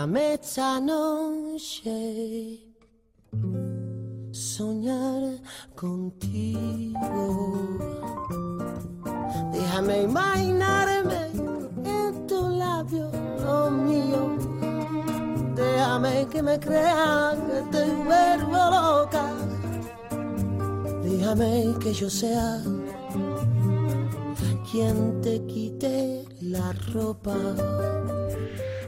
a 0.00 0.06
mezzanoche 0.06 1.98
soñar 4.30 5.22
contigo. 5.74 7.24
Déjame 9.52 10.02
imaginarme 10.02 11.20
en 11.84 12.26
tu 12.28 12.40
labio, 12.62 13.10
lo 13.44 13.70
mío. 13.70 14.22
Déjame 15.56 16.28
que 16.30 16.42
me 16.42 16.60
crea 16.60 17.34
que 17.48 17.58
te 17.72 17.84
vuelvo 18.08 18.60
loca. 18.76 19.26
Déjame 21.02 21.74
que 21.80 21.92
yo 21.92 22.08
sea 22.08 22.62
quien 24.70 25.20
te 25.22 25.44
quite 25.46 26.24
la 26.40 26.72
ropa. 26.92 27.36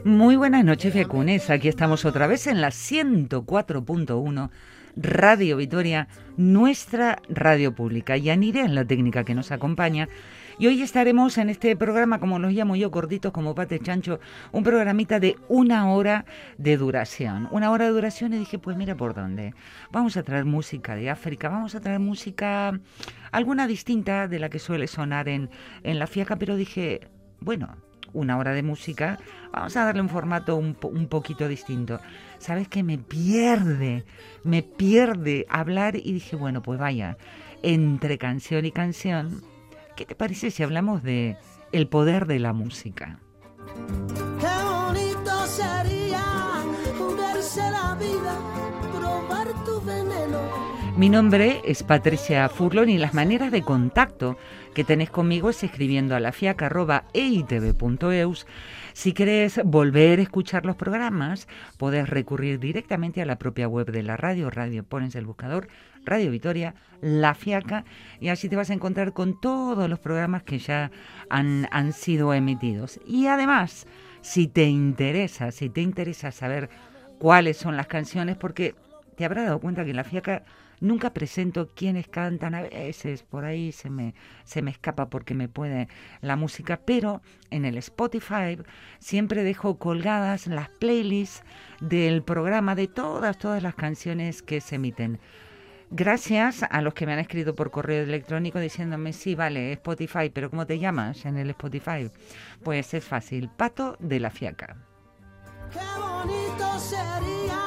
Muy 0.03 0.35
buenas 0.35 0.65
noches, 0.65 0.93
Fecunes. 0.93 1.51
Aquí 1.51 1.67
estamos 1.67 2.05
otra 2.05 2.25
vez 2.25 2.47
en 2.47 2.59
la 2.59 2.69
104.1 2.69 4.49
Radio 4.95 5.57
Vitoria, 5.57 6.07
nuestra 6.37 7.21
radio 7.29 7.75
pública. 7.75 8.17
Y 8.17 8.31
Anire 8.31 8.61
en 8.61 8.73
la 8.73 8.83
técnica 8.83 9.23
que 9.23 9.35
nos 9.35 9.51
acompaña. 9.51 10.09
Y 10.57 10.65
hoy 10.65 10.81
estaremos 10.81 11.37
en 11.37 11.49
este 11.51 11.75
programa, 11.75 12.19
como 12.19 12.39
los 12.39 12.51
llamo 12.51 12.75
yo, 12.75 12.89
cortitos 12.89 13.31
como 13.31 13.53
pate 13.53 13.79
chancho, 13.79 14.19
un 14.51 14.63
programita 14.63 15.19
de 15.19 15.37
una 15.49 15.91
hora 15.91 16.25
de 16.57 16.77
duración. 16.77 17.47
Una 17.51 17.69
hora 17.69 17.85
de 17.85 17.91
duración 17.91 18.33
y 18.33 18.39
dije, 18.39 18.57
pues 18.57 18.77
mira 18.77 18.97
por 18.97 19.13
dónde. 19.13 19.53
Vamos 19.91 20.17
a 20.17 20.23
traer 20.23 20.45
música 20.45 20.95
de 20.95 21.11
África, 21.11 21.47
vamos 21.47 21.75
a 21.75 21.79
traer 21.79 21.99
música 21.99 22.79
alguna 23.31 23.67
distinta 23.67 24.27
de 24.27 24.39
la 24.39 24.49
que 24.49 24.57
suele 24.57 24.87
sonar 24.87 25.29
en, 25.29 25.51
en 25.83 25.99
la 25.99 26.07
fiaca, 26.07 26.37
pero 26.37 26.55
dije, 26.55 27.07
bueno, 27.39 27.77
una 28.13 28.37
hora 28.37 28.53
de 28.53 28.63
música, 28.63 29.19
vamos 29.51 29.75
a 29.77 29.85
darle 29.85 30.01
un 30.01 30.09
formato 30.09 30.55
un, 30.55 30.77
un 30.81 31.07
poquito 31.07 31.47
distinto. 31.47 31.99
¿Sabes 32.39 32.67
que 32.67 32.83
me 32.83 32.97
pierde? 32.97 34.03
Me 34.43 34.63
pierde 34.63 35.45
hablar 35.49 35.95
y 35.95 36.13
dije, 36.13 36.35
bueno, 36.35 36.61
pues 36.61 36.79
vaya, 36.79 37.17
entre 37.63 38.17
canción 38.17 38.65
y 38.65 38.71
canción, 38.71 39.41
¿qué 39.95 40.05
te 40.05 40.15
parece 40.15 40.51
si 40.51 40.63
hablamos 40.63 41.03
de 41.03 41.37
el 41.71 41.87
poder 41.87 42.25
de 42.25 42.39
la 42.39 42.53
música? 42.53 43.19
Mi 50.97 51.09
nombre 51.09 51.61
es 51.65 51.83
Patricia 51.83 52.47
Furlon 52.49 52.89
y 52.89 52.97
las 52.97 53.13
maneras 53.13 53.51
de 53.51 53.63
contacto 53.63 54.37
que 54.73 54.83
tenés 54.83 55.09
conmigo 55.09 55.49
es 55.49 55.63
escribiendo 55.63 56.15
a 56.15 56.19
la 56.19 56.31
fiaca.eitv.eus. 56.31 58.47
Si 58.93 59.13
querés 59.13 59.61
volver 59.63 60.19
a 60.19 60.23
escuchar 60.23 60.65
los 60.65 60.75
programas, 60.75 61.47
podés 61.77 62.09
recurrir 62.09 62.59
directamente 62.59 63.21
a 63.21 63.25
la 63.25 63.37
propia 63.37 63.67
web 63.67 63.91
de 63.91 64.03
la 64.03 64.17
radio, 64.17 64.49
radio, 64.49 64.83
pones 64.83 65.15
el 65.15 65.25
buscador, 65.25 65.67
Radio 66.03 66.31
Vitoria, 66.31 66.75
La 67.01 67.35
Fiaca, 67.35 67.85
y 68.19 68.29
así 68.29 68.49
te 68.49 68.55
vas 68.55 68.69
a 68.69 68.73
encontrar 68.73 69.13
con 69.13 69.39
todos 69.39 69.89
los 69.89 69.99
programas 69.99 70.43
que 70.43 70.59
ya 70.59 70.91
han, 71.29 71.67
han 71.71 71.93
sido 71.93 72.33
emitidos. 72.33 72.99
Y 73.05 73.27
además, 73.27 73.87
si 74.21 74.47
te 74.47 74.65
interesa, 74.65 75.51
si 75.51 75.69
te 75.69 75.81
interesa 75.81 76.31
saber 76.31 76.69
cuáles 77.19 77.57
son 77.57 77.77
las 77.77 77.87
canciones, 77.87 78.35
porque 78.35 78.75
te 79.21 79.25
habrás 79.25 79.45
dado 79.45 79.59
cuenta 79.59 79.83
que 79.83 79.91
en 79.91 79.97
La 79.97 80.03
Fiaca 80.03 80.43
Nunca 80.81 81.13
presento 81.13 81.69
quienes 81.75 82.07
cantan, 82.07 82.55
a 82.55 82.63
veces 82.63 83.21
por 83.21 83.45
ahí 83.45 83.71
se 83.71 83.91
me, 83.91 84.15
se 84.43 84.63
me 84.63 84.71
escapa 84.71 85.11
porque 85.11 85.35
me 85.35 85.47
puede 85.47 85.87
la 86.21 86.35
música, 86.35 86.81
pero 86.83 87.21
en 87.51 87.65
el 87.65 87.77
Spotify 87.77 88.57
siempre 88.97 89.43
dejo 89.43 89.77
colgadas 89.77 90.47
las 90.47 90.69
playlists 90.69 91.43
del 91.81 92.23
programa 92.23 92.73
de 92.73 92.87
todas, 92.87 93.37
todas 93.37 93.61
las 93.61 93.75
canciones 93.75 94.41
que 94.41 94.59
se 94.59 94.75
emiten. 94.75 95.19
Gracias 95.91 96.63
a 96.63 96.81
los 96.81 96.95
que 96.95 97.05
me 97.05 97.13
han 97.13 97.19
escrito 97.19 97.55
por 97.55 97.69
correo 97.69 98.01
electrónico 98.01 98.59
diciéndome, 98.59 99.13
sí, 99.13 99.35
vale, 99.35 99.73
Spotify, 99.73 100.31
pero 100.33 100.49
¿cómo 100.49 100.65
te 100.65 100.79
llamas 100.79 101.25
en 101.25 101.37
el 101.37 101.51
Spotify? 101.51 102.09
Pues 102.63 102.91
es 102.95 103.03
fácil, 103.03 103.51
Pato 103.55 103.97
de 103.99 104.19
la 104.19 104.31
Fiaca. 104.31 104.77
Qué 105.71 105.79
bonito 106.01 106.79
sería 106.79 107.60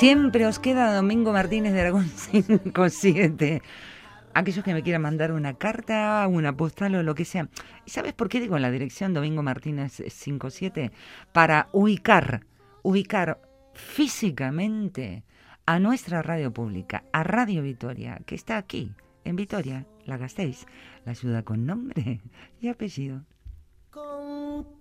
Siempre 0.00 0.46
os 0.46 0.58
queda 0.58 0.96
Domingo 0.96 1.30
Martínez 1.30 1.74
de 1.74 1.82
Aragón 1.82 2.08
57. 2.16 3.60
Aquellos 4.32 4.64
que 4.64 4.72
me 4.72 4.82
quieran 4.82 5.02
mandar 5.02 5.30
una 5.30 5.52
carta, 5.52 6.26
una 6.26 6.56
postal 6.56 6.94
o 6.94 7.02
lo 7.02 7.14
que 7.14 7.26
sea. 7.26 7.50
¿Y 7.84 7.90
sabes 7.90 8.14
por 8.14 8.30
qué 8.30 8.40
digo 8.40 8.58
la 8.58 8.70
dirección 8.70 9.12
Domingo 9.12 9.42
Martínez 9.42 10.02
57? 10.08 10.90
Para 11.34 11.68
ubicar, 11.72 12.46
ubicar 12.80 13.42
físicamente 13.74 15.22
a 15.66 15.78
nuestra 15.78 16.22
radio 16.22 16.50
pública, 16.50 17.04
a 17.12 17.22
Radio 17.22 17.60
Vitoria, 17.60 18.22
que 18.24 18.36
está 18.36 18.56
aquí, 18.56 18.94
en 19.24 19.36
Vitoria, 19.36 19.86
la 20.06 20.16
Gasteiz, 20.16 20.64
la 21.04 21.14
ciudad 21.14 21.44
con 21.44 21.66
nombre 21.66 22.22
y 22.58 22.68
apellido. 22.68 23.26
Contigo. 23.90 24.80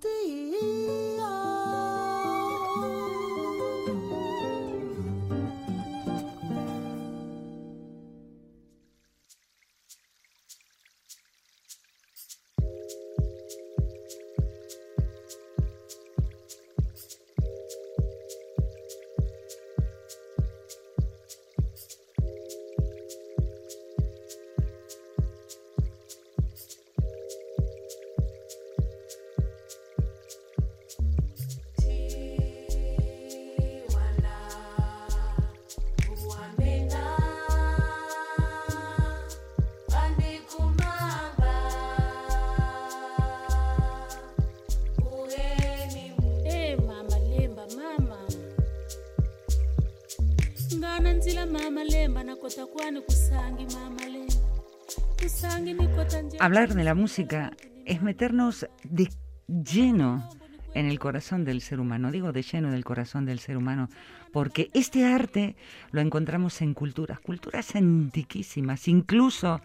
Hablar 56.40 56.74
de 56.74 56.84
la 56.84 56.96
música 56.96 57.52
es 57.86 58.02
meternos 58.02 58.68
de 58.84 59.10
lleno 59.48 60.30
en 60.74 60.86
el 60.86 60.98
corazón 60.98 61.44
del 61.44 61.60
ser 61.60 61.82
humano. 61.82 62.12
Digo 62.12 62.32
de 62.32 62.42
lleno 62.42 62.72
del 62.72 62.86
corazón 62.86 63.26
del 63.26 63.40
ser 63.40 63.58
humano, 63.58 63.90
porque 64.32 64.70
este 64.74 65.06
arte 65.06 65.58
lo 65.92 66.00
encontramos 66.00 66.62
en 66.62 66.74
culturas, 66.74 67.20
culturas 67.20 67.76
antiquísimas, 67.76 68.88
incluso, 68.88 69.60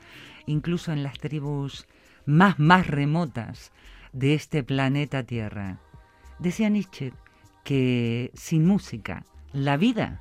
incluso 0.46 0.92
en 0.92 1.04
las 1.04 1.18
tribus 1.18 1.86
más, 2.26 2.58
más 2.58 2.88
remotas 2.88 3.70
de 4.12 4.34
este 4.34 4.64
planeta 4.64 5.22
Tierra. 5.22 5.78
Decía 6.40 6.68
Nietzsche 6.68 7.12
que 7.62 8.32
sin 8.34 8.66
música 8.66 9.24
la 9.52 9.76
vida 9.76 10.20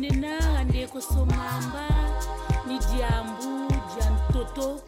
nena 0.00 0.58
andekosomamba 0.58 1.88
ni 2.66 2.78
jambu 2.78 3.72
dya 3.94 4.10
ntoto. 4.10 4.80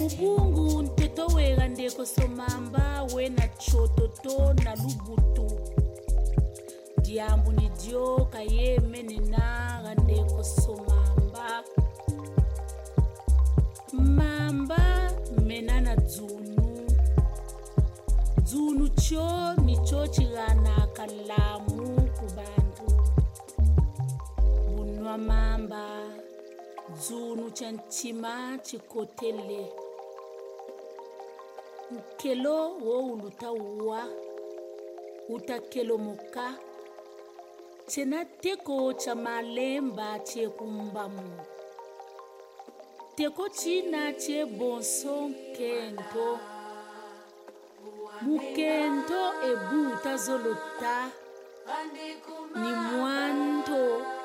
Ubungu 0.00 0.82
ntoto 0.82 1.26
wela 1.26 1.68
ndekosomamba 1.68 3.02
we 3.14 3.28
na 3.28 3.48
tshototo 3.48 4.54
na 4.64 4.74
lubutu. 4.74 5.46
Dyambu 7.02 7.52
ni 7.52 7.68
dyo 7.68 8.28
kayeme 8.32 9.02
nena 9.02 9.80
gandekosomamba 9.84 11.64
mamba 13.92 15.10
menana 15.46 15.96
dzunu. 15.96 16.86
Dzunu 18.42 18.88
tsho 18.88 19.54
ni 19.64 19.76
cho 19.86 20.06
chilana 20.06 20.88
lamu 21.28 21.67
mamba 25.16 25.84
dzunu 26.96 27.50
tsantima 27.50 28.58
chikotele 28.62 29.72
ukelo 31.96 32.56
wowulu 32.86 33.30
ta 33.30 33.50
wa 33.50 34.02
uta 35.28 35.58
kelo 35.58 35.98
moka 35.98 36.54
tsena 37.86 38.24
teko 38.24 38.92
tsa 38.92 39.14
malemba 39.14 40.18
tse 40.18 40.48
kumbamu 40.48 41.40
teko 43.16 43.48
nkento 45.28 46.38
mukento 48.22 49.22
ebuta 49.50 49.94
utazolota 49.94 50.94
ni 52.60 52.70
mwanto 52.72 54.17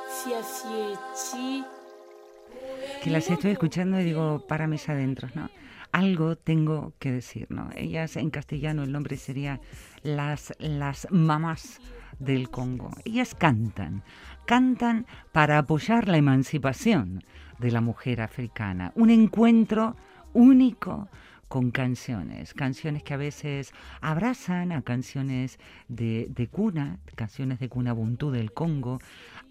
que 3.03 3.09
las 3.09 3.29
estoy 3.29 3.51
escuchando 3.51 3.99
y 3.99 4.03
digo, 4.03 4.45
para 4.47 4.67
mis 4.67 4.87
adentros, 4.87 5.35
¿no? 5.35 5.49
Algo 5.91 6.35
tengo 6.35 6.93
que 6.99 7.11
decir, 7.11 7.47
¿no? 7.49 7.69
Ellas 7.75 8.15
en 8.15 8.29
castellano 8.29 8.83
el 8.83 8.91
nombre 8.91 9.17
sería 9.17 9.59
las, 10.01 10.53
las 10.59 11.07
mamás 11.11 11.79
del 12.19 12.49
Congo. 12.49 12.91
Ellas 13.05 13.35
cantan, 13.35 14.03
cantan 14.45 15.05
para 15.31 15.57
apoyar 15.57 16.07
la 16.07 16.17
emancipación 16.17 17.23
de 17.59 17.71
la 17.71 17.81
mujer 17.81 18.21
africana. 18.21 18.91
Un 18.95 19.09
encuentro 19.09 19.95
único 20.33 21.09
con 21.47 21.69
canciones, 21.69 22.55
canciones 22.55 23.03
que 23.03 23.13
a 23.13 23.17
veces 23.17 23.73
abrazan 24.01 24.71
a 24.71 24.81
canciones 24.81 25.59
de, 25.87 26.27
de 26.31 26.47
cuna, 26.47 26.97
canciones 27.15 27.59
de 27.59 27.69
cuna 27.69 27.93
buntú 27.93 28.31
del 28.31 28.53
Congo, 28.53 28.99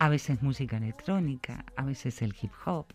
a 0.02 0.08
veces 0.08 0.43
música 0.43 0.78
electrónica, 0.78 1.64
a 1.76 1.84
veces 1.84 2.22
el 2.22 2.34
hip 2.43 2.50
hop. 2.66 2.87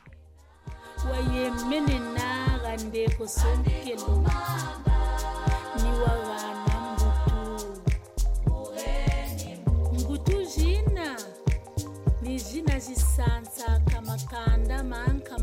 kamakanda 13.86 14.83
manka 14.83 15.38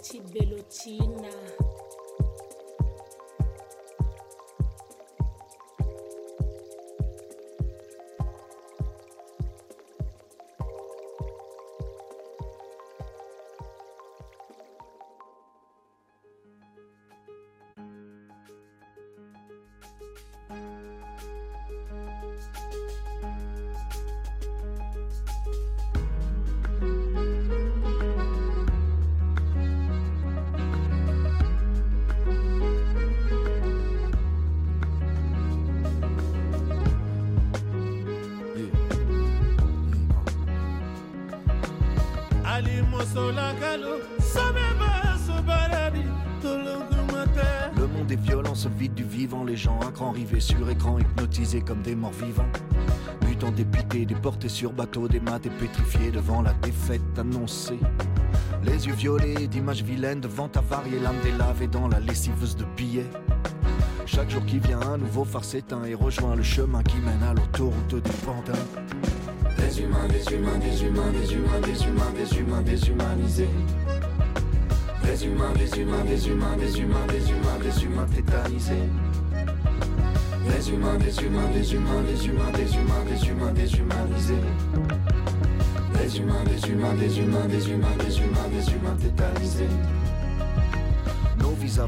chibelo 0.00 0.58
china 0.70 1.59
vivant, 49.20 49.44
les 49.44 49.56
gens 49.56 49.78
à 49.86 49.92
cran 49.92 50.12
rivés 50.12 50.40
sur 50.40 50.70
écran, 50.70 50.98
hypnotisés 50.98 51.60
comme 51.60 51.82
des 51.82 51.94
morts 51.94 52.18
vivants. 52.24 52.50
Mutants 53.26 53.50
dépités, 53.50 54.06
déportés 54.06 54.48
sur 54.48 54.72
bateau, 54.72 55.08
des 55.08 55.20
maths 55.20 55.44
et 55.44 55.50
pétrifiés 55.50 56.10
devant 56.10 56.40
la 56.40 56.54
défaite 56.54 57.18
annoncée. 57.18 57.78
Les 58.64 58.86
yeux 58.86 58.94
violets 58.94 59.46
d'images 59.46 59.82
vilaines 59.82 60.22
devant 60.22 60.48
avarier 60.54 60.98
l'âme 61.00 61.20
délavée 61.22 61.66
dans 61.66 61.86
la 61.86 62.00
lessiveuse 62.00 62.56
de 62.56 62.64
billets. 62.78 63.10
Chaque 64.06 64.30
jour 64.30 64.42
qui 64.46 64.58
vient, 64.58 64.80
un 64.80 64.96
nouveau 64.96 65.24
phare 65.24 65.44
s'éteint 65.44 65.84
et 65.84 65.92
rejoint 65.94 66.34
le 66.34 66.42
chemin 66.42 66.82
qui 66.82 66.96
mène 66.96 67.22
à 67.22 67.34
l'autoroute 67.34 67.96
des 67.96 68.16
pantins. 68.24 68.64
Des 69.58 69.82
humains, 69.82 70.08
des 70.08 70.34
humains, 70.34 70.58
des 70.58 70.82
humains, 70.82 71.12
des 71.12 71.34
humains, 71.34 71.60
des 71.60 71.84
humains, 71.84 72.12
des 72.16 72.38
humains 72.38 72.62
déshumanisés. 72.62 73.50
Des 75.04 75.26
humains, 75.26 75.52
des 75.58 75.78
humains, 75.78 76.04
des 76.04 76.28
humains, 76.28 76.56
des 76.56 76.80
humains, 76.80 77.06
des 77.08 77.30
humains, 77.30 77.58
des 77.62 77.84
humains 77.84 78.06
tétanisés. 78.14 78.88
Des 80.60 80.68
humains, 80.72 80.98
des 80.98 81.22
humains, 81.22 81.54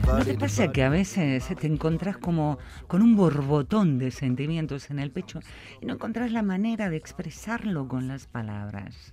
¿No 0.06 0.24
te 0.24 0.34
pasa 0.38 0.72
que 0.72 0.82
a 0.82 0.88
veces 0.88 1.46
te 1.60 1.66
encontrás 1.66 2.16
como 2.16 2.56
con 2.86 3.02
un 3.02 3.14
borbotón 3.14 3.98
de 3.98 4.10
sentimientos 4.10 4.90
en 4.90 5.00
el 5.00 5.10
pecho 5.10 5.40
y 5.82 5.84
no 5.84 5.92
encontrás 5.92 6.32
la 6.32 6.42
manera 6.42 6.88
de 6.88 6.96
expresarlo 6.96 7.88
con 7.88 8.08
las 8.08 8.26
palabras? 8.26 9.12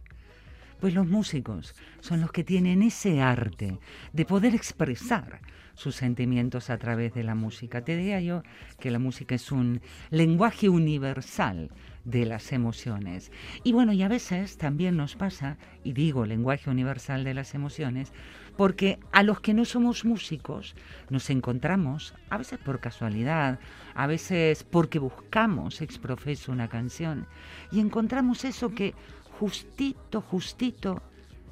Pues 0.79 0.93
los 0.93 1.05
músicos 1.05 1.75
son 1.99 2.21
los 2.21 2.31
que 2.31 2.45
tienen 2.45 2.81
ese 2.81 3.21
arte 3.21 3.77
de 4.13 4.23
poder 4.23 4.55
expresar 4.55 5.41
sus 5.79 5.95
sentimientos 5.95 6.69
a 6.69 6.77
través 6.77 7.13
de 7.13 7.23
la 7.23 7.35
música. 7.35 7.85
Te 7.85 7.95
diría 7.95 8.19
yo 8.19 8.43
que 8.81 8.91
la 8.91 8.99
música 8.99 9.35
es 9.35 9.49
un 9.49 9.79
lenguaje 10.09 10.67
universal 10.67 11.71
de 12.03 12.25
las 12.25 12.51
emociones. 12.51 13.31
Y 13.63 13.71
bueno, 13.71 13.93
y 13.93 14.03
a 14.03 14.09
veces 14.09 14.57
también 14.57 14.97
nos 14.97 15.15
pasa, 15.15 15.57
y 15.85 15.93
digo 15.93 16.25
lenguaje 16.25 16.69
universal 16.69 17.23
de 17.23 17.33
las 17.33 17.55
emociones, 17.55 18.11
porque 18.57 18.99
a 19.13 19.23
los 19.23 19.39
que 19.39 19.53
no 19.53 19.63
somos 19.63 20.03
músicos 20.03 20.75
nos 21.09 21.29
encontramos, 21.29 22.13
a 22.29 22.37
veces 22.37 22.59
por 22.59 22.81
casualidad, 22.81 23.59
a 23.95 24.05
veces 24.05 24.65
porque 24.65 24.99
buscamos 24.99 25.81
exprofeso 25.81 26.51
una 26.51 26.67
canción, 26.67 27.25
y 27.71 27.79
encontramos 27.79 28.43
eso 28.43 28.75
que 28.75 28.95
justito, 29.39 30.19
justito 30.19 31.01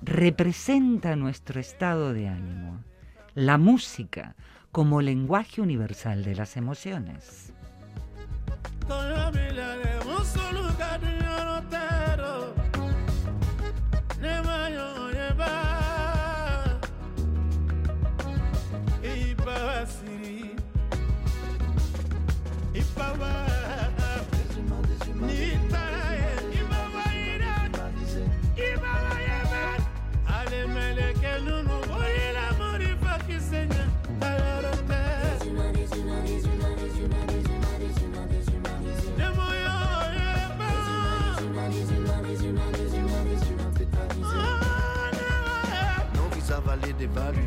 representa 0.02 1.16
nuestro 1.16 1.62
estado 1.62 2.14
de 2.14 2.28
ánimo. 2.28 2.84
La 3.38 3.60
música 3.60 4.36
como 4.72 5.00
lenguaje 5.00 5.62
universal 5.62 6.24
de 6.24 6.34
las 6.34 6.58
emociones. 6.58 7.54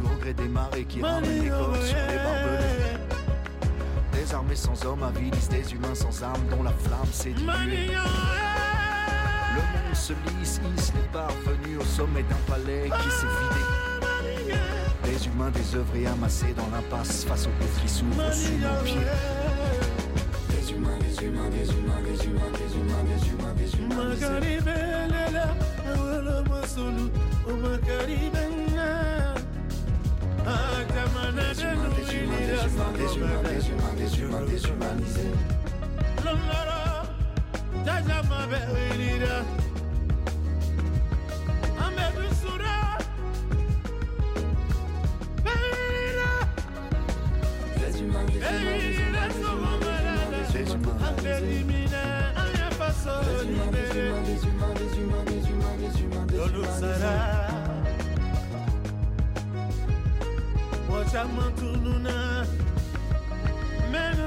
Au 0.05 0.21
gré 0.21 0.35
des 0.35 0.49
marées 0.49 0.85
qui 0.85 1.03
ramènent 1.03 1.43
les 1.43 1.49
corps 1.49 1.77
sur 1.77 1.97
les 1.97 2.17
barbelés. 2.17 2.99
Des 4.13 4.35
armées 4.35 4.57
sans 4.57 4.85
hommes 4.85 5.03
avilisent 5.03 5.49
des 5.49 5.73
humains 5.73 5.95
sans 5.95 6.23
armes 6.23 6.47
dont 6.51 6.63
la 6.63 6.73
flamme 6.73 7.13
s'est 7.13 7.31
diluée. 7.31 7.91
Le 9.55 9.61
monde 9.61 9.95
se 9.95 10.13
lisse, 10.39 10.61
hisse 10.77 10.93
les 10.95 11.09
parvenus 11.13 11.79
au 11.81 11.85
sommet 11.85 12.23
d'un 12.23 12.53
palais 12.53 12.91
qui 13.03 13.11
s'est 13.11 13.27
vidé. 13.27 14.57
Des 15.05 15.27
humains 15.27 15.51
désœuvrés 15.51 16.07
amassés 16.07 16.55
dans 16.57 16.69
l'impasse 16.75 17.25
face 17.25 17.47
au 17.47 17.51
gouffre 17.61 17.83
qui 17.83 17.89
s'ouvre 17.89 18.33
sous 18.33 18.53
nos 18.53 18.83
pieds. 18.85 19.07
Des 20.51 20.73
humains, 20.73 20.99
des 21.01 21.25
humains, 21.25 21.51
des 21.51 21.71
humains, 21.73 22.03
des 22.05 22.25
humains, 22.25 22.53
des 22.53 22.77
humains, 22.77 23.05
des 23.05 23.23
humains, 23.29 23.55
des 23.55 23.71
humains. 23.79 24.11
Des 24.11 24.23
humains, 24.23 24.51
Dolup 56.33 56.67
sarar 56.81 57.50
chama 61.13 61.51
tuluna 61.59 62.47
menu 63.93 64.27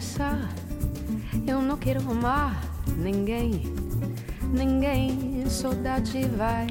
abraçar. 0.00 0.48
Eu 1.46 1.60
não 1.60 1.76
quero 1.76 2.00
amar 2.10 2.58
ninguém, 2.96 3.62
ninguém. 4.50 5.44
Saudade 5.46 6.24
vai. 6.38 6.68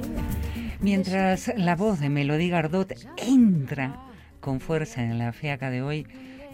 Mientras 0.81 1.51
la 1.55 1.75
voz 1.75 1.99
de 1.99 2.09
Melody 2.09 2.49
Gardot 2.49 2.95
entra 3.17 3.99
con 4.39 4.59
fuerza 4.59 5.03
en 5.03 5.19
la 5.19 5.31
fiaca 5.31 5.69
de 5.69 5.81
hoy, 5.83 6.07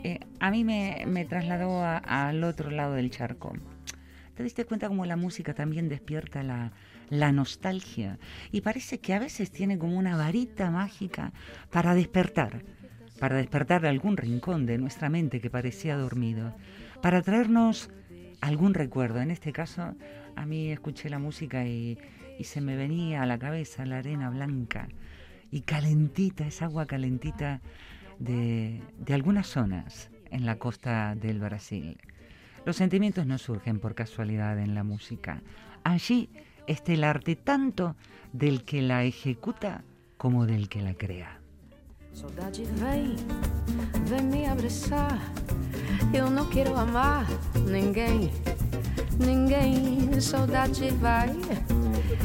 eh, 0.03 0.19
a 0.39 0.51
mí 0.51 0.65
me, 0.65 1.05
me 1.07 1.23
trasladó 1.23 1.81
al 1.85 2.43
otro 2.43 2.69
lado 2.71 2.95
del 2.95 3.09
charco. 3.09 3.53
¿Te 4.35 4.43
diste 4.43 4.65
cuenta 4.65 4.89
cómo 4.89 5.05
la 5.05 5.15
música 5.15 5.53
también 5.53 5.87
despierta 5.87 6.43
la, 6.43 6.73
la 7.09 7.31
nostalgia? 7.31 8.19
Y 8.51 8.61
parece 8.61 8.99
que 8.99 9.13
a 9.13 9.19
veces 9.19 9.49
tiene 9.49 9.77
como 9.77 9.97
una 9.97 10.17
varita 10.17 10.71
mágica 10.71 11.31
para 11.71 11.95
despertar, 11.95 12.63
para 13.19 13.37
despertar 13.37 13.85
algún 13.85 14.17
rincón 14.17 14.65
de 14.65 14.77
nuestra 14.77 15.09
mente 15.09 15.39
que 15.39 15.49
parecía 15.49 15.97
dormido, 15.97 16.53
para 17.01 17.21
traernos 17.21 17.89
algún 18.41 18.73
recuerdo. 18.73 19.21
En 19.21 19.31
este 19.31 19.51
caso, 19.51 19.95
a 20.35 20.45
mí 20.45 20.71
escuché 20.71 21.09
la 21.09 21.19
música 21.19 21.65
y, 21.65 21.97
se 22.43 22.59
me 22.59 22.75
venía 22.75 23.23
a 23.23 23.25
la 23.25 23.39
cabeza 23.39 23.85
la 23.85 23.99
arena 23.99 24.29
blanca 24.29 24.89
y 25.51 25.61
calentita, 25.61 26.45
esa 26.45 26.65
agua 26.65 26.85
calentita 26.85 27.61
de, 28.19 28.81
de 28.97 29.13
algunas 29.13 29.47
zonas 29.47 30.11
en 30.31 30.45
la 30.45 30.57
costa 30.57 31.15
del 31.15 31.39
Brasil. 31.39 31.97
Los 32.65 32.75
sentimientos 32.75 33.25
no 33.25 33.37
surgen 33.37 33.79
por 33.79 33.95
casualidad 33.95 34.59
en 34.59 34.75
la 34.75 34.83
música. 34.83 35.41
Allí 35.85 36.29
está 36.67 36.91
el 36.91 37.05
arte 37.05 37.37
tanto 37.37 37.95
del 38.33 38.63
que 38.63 38.81
la 38.81 39.05
ejecuta 39.05 39.83
como 40.17 40.45
del 40.45 40.67
que 40.67 40.81
la 40.81 40.93
crea. 40.95 41.39
Saudade 42.15 42.63
vem, 42.63 43.17
vem 44.05 44.21
me 44.21 44.45
abraçar. 44.45 45.19
Eu 46.13 46.29
não 46.29 46.45
quero 46.45 46.73
amar 46.73 47.27
ninguém, 47.69 48.31
ninguém. 49.19 50.21
Saudade 50.21 50.91
vai, 50.91 51.35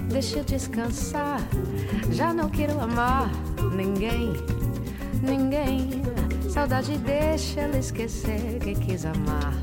deixa 0.09 0.44
descansar. 0.44 1.40
Já 2.12 2.32
não 2.32 2.49
quero 2.49 2.80
amar 2.80 3.28
ninguém, 3.75 4.32
ninguém. 5.25 5.90
Saudade 6.49 6.97
deixa 6.99 7.62
ela 7.62 7.76
esquecer 7.76 8.61
que 8.61 8.76
quis 8.76 9.04
amar. 9.04 9.54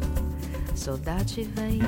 Saudade 0.76 1.44
vem. 1.56 1.80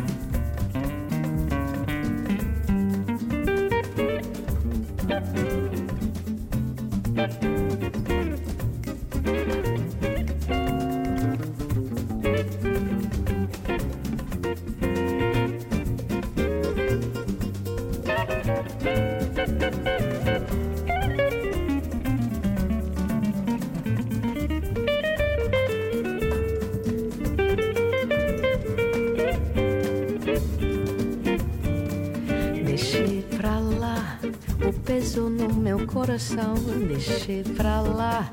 Coração. 36.09 36.55
Deixei 36.87 37.43
pra 37.43 37.81
lá 37.81 38.31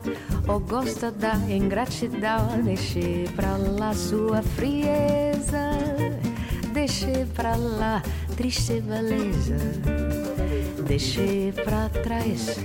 o 0.48 0.58
gosto 0.58 1.10
da 1.10 1.34
ingratidão. 1.48 2.62
Deixei 2.64 3.28
pra 3.36 3.58
lá 3.58 3.92
sua 3.92 4.42
frieza. 4.42 5.70
Deixei 6.72 7.26
pra 7.34 7.54
lá 7.54 8.02
triste 8.34 8.80
beleza. 8.80 9.56
Deixei 10.86 11.52
pra 11.52 11.88
trás 11.88 12.56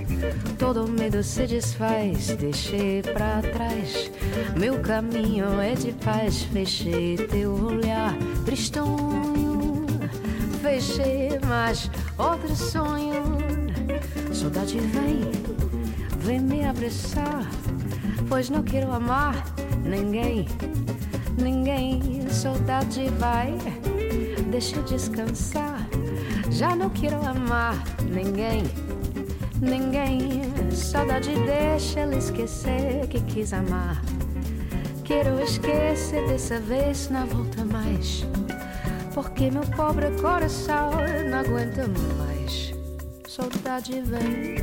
todo 0.58 0.88
medo 0.88 1.22
se 1.22 1.46
desfaz. 1.46 2.28
Deixei 2.36 3.02
pra 3.02 3.42
trás 3.42 4.10
meu 4.56 4.80
caminho 4.80 5.60
é 5.60 5.74
de 5.74 5.92
paz. 5.92 6.42
Fechei 6.44 7.16
teu 7.16 7.52
olhar 7.52 8.16
tristonho 8.46 9.52
fechei 10.62 11.38
mais 11.46 11.90
outro 12.16 12.54
sonho. 12.54 13.11
Saudade 14.42 14.76
vem, 14.76 15.20
vem 16.18 16.40
me 16.40 16.64
abraçar, 16.64 17.48
pois 18.28 18.50
não 18.50 18.60
quero 18.64 18.90
amar 18.90 19.36
ninguém, 19.84 20.48
ninguém. 21.40 22.28
Saudade 22.28 23.08
vai, 23.20 23.56
deixa 24.50 24.82
descansar. 24.82 25.86
Já 26.50 26.74
não 26.74 26.90
quero 26.90 27.24
amar 27.24 27.76
ninguém, 28.12 28.64
ninguém. 29.60 30.42
Saudade 30.72 31.30
deixa 31.46 32.00
ela 32.00 32.16
esquecer 32.16 33.06
que 33.06 33.20
quis 33.20 33.52
amar. 33.52 34.02
Quero 35.04 35.40
esquecer 35.40 36.26
dessa 36.26 36.58
vez, 36.58 37.08
não 37.10 37.28
volta 37.28 37.64
mais. 37.64 38.26
Porque 39.14 39.52
meu 39.52 39.62
pobre 39.76 40.10
coração 40.20 40.90
não 41.30 41.38
aguenta 41.38 41.86
mais 42.18 42.31
saudade 43.32 44.02
vem. 44.02 44.56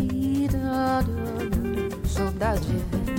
E 0.00 0.48
da, 0.48 1.00
da, 1.02 2.08
saudade 2.08 2.82
vem. 2.90 3.14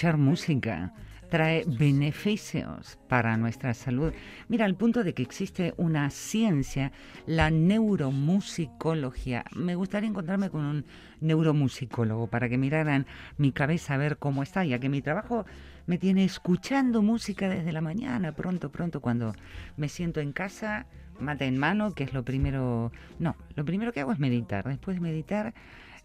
Escuchar 0.05 0.17
música 0.17 0.93
trae 1.31 1.65
beneficios 1.65 3.00
para 3.07 3.38
nuestra 3.38 3.74
salud? 3.74 4.13
Mira, 4.47 4.65
al 4.65 4.75
punto 4.75 5.03
de 5.03 5.15
que 5.15 5.24
existe 5.24 5.74
una 5.77 6.12
ciencia, 6.12 6.91
la 7.25 7.50
neuromusicología. 7.50 9.45
Me 9.55 9.74
gustaría 9.74 10.07
encontrarme 10.07 10.51
con 10.51 10.63
un 10.63 10.85
neuromusicólogo 11.21 12.27
para 12.27 12.50
que 12.50 12.59
miraran 12.59 13.07
mi 13.39 13.51
cabeza 13.51 13.95
a 13.95 13.97
ver 13.97 14.17
cómo 14.17 14.43
está, 14.43 14.63
ya 14.63 14.77
que 14.77 14.89
mi 14.89 15.01
trabajo 15.01 15.47
me 15.88 15.97
tiene 15.97 16.24
escuchando 16.24 17.01
música 17.01 17.50
desde 17.50 17.71
la 17.71 17.81
mañana, 17.81 18.31
pronto, 18.33 18.71
pronto, 18.71 19.01
cuando 19.01 19.33
me 19.75 19.89
siento 19.89 20.19
en 20.19 20.33
casa, 20.33 20.85
mate 21.19 21.45
en 21.45 21.57
mano, 21.57 21.95
que 21.95 22.03
es 22.03 22.13
lo 22.13 22.24
primero, 22.24 22.91
no, 23.17 23.35
lo 23.55 23.65
primero 23.65 23.91
que 23.91 24.01
hago 24.01 24.12
es 24.12 24.19
meditar. 24.19 24.67
Después 24.67 24.97
de 24.97 25.01
meditar, 25.01 25.55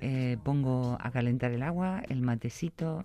eh, 0.00 0.38
pongo 0.42 0.96
a 0.98 1.10
calentar 1.10 1.50
el 1.52 1.62
agua, 1.62 2.02
el 2.08 2.22
matecito, 2.22 3.04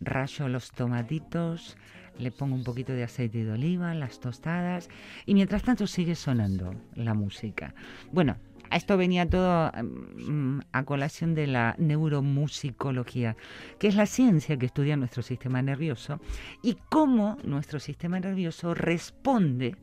rayo 0.00 0.48
los 0.48 0.70
tomatitos, 0.70 1.76
le 2.18 2.30
pongo 2.30 2.54
un 2.54 2.64
poquito 2.64 2.92
de 2.92 3.04
aceite 3.04 3.44
de 3.44 3.52
oliva, 3.52 3.94
las 3.94 4.20
tostadas 4.20 4.88
y 5.26 5.34
mientras 5.34 5.62
tanto 5.62 5.86
sigue 5.86 6.14
sonando 6.14 6.74
la 6.94 7.14
música. 7.14 7.74
Bueno, 8.12 8.36
esto 8.70 8.96
venía 8.96 9.28
todo 9.28 9.72
mm, 9.72 10.60
a 10.72 10.84
colación 10.84 11.34
de 11.34 11.46
la 11.46 11.74
neuromusicología, 11.78 13.36
que 13.78 13.88
es 13.88 13.94
la 13.94 14.06
ciencia 14.06 14.58
que 14.58 14.66
estudia 14.66 14.96
nuestro 14.96 15.22
sistema 15.22 15.62
nervioso 15.62 16.20
y 16.62 16.76
cómo 16.90 17.38
nuestro 17.44 17.80
sistema 17.80 18.20
nervioso 18.20 18.74
responde 18.74 19.76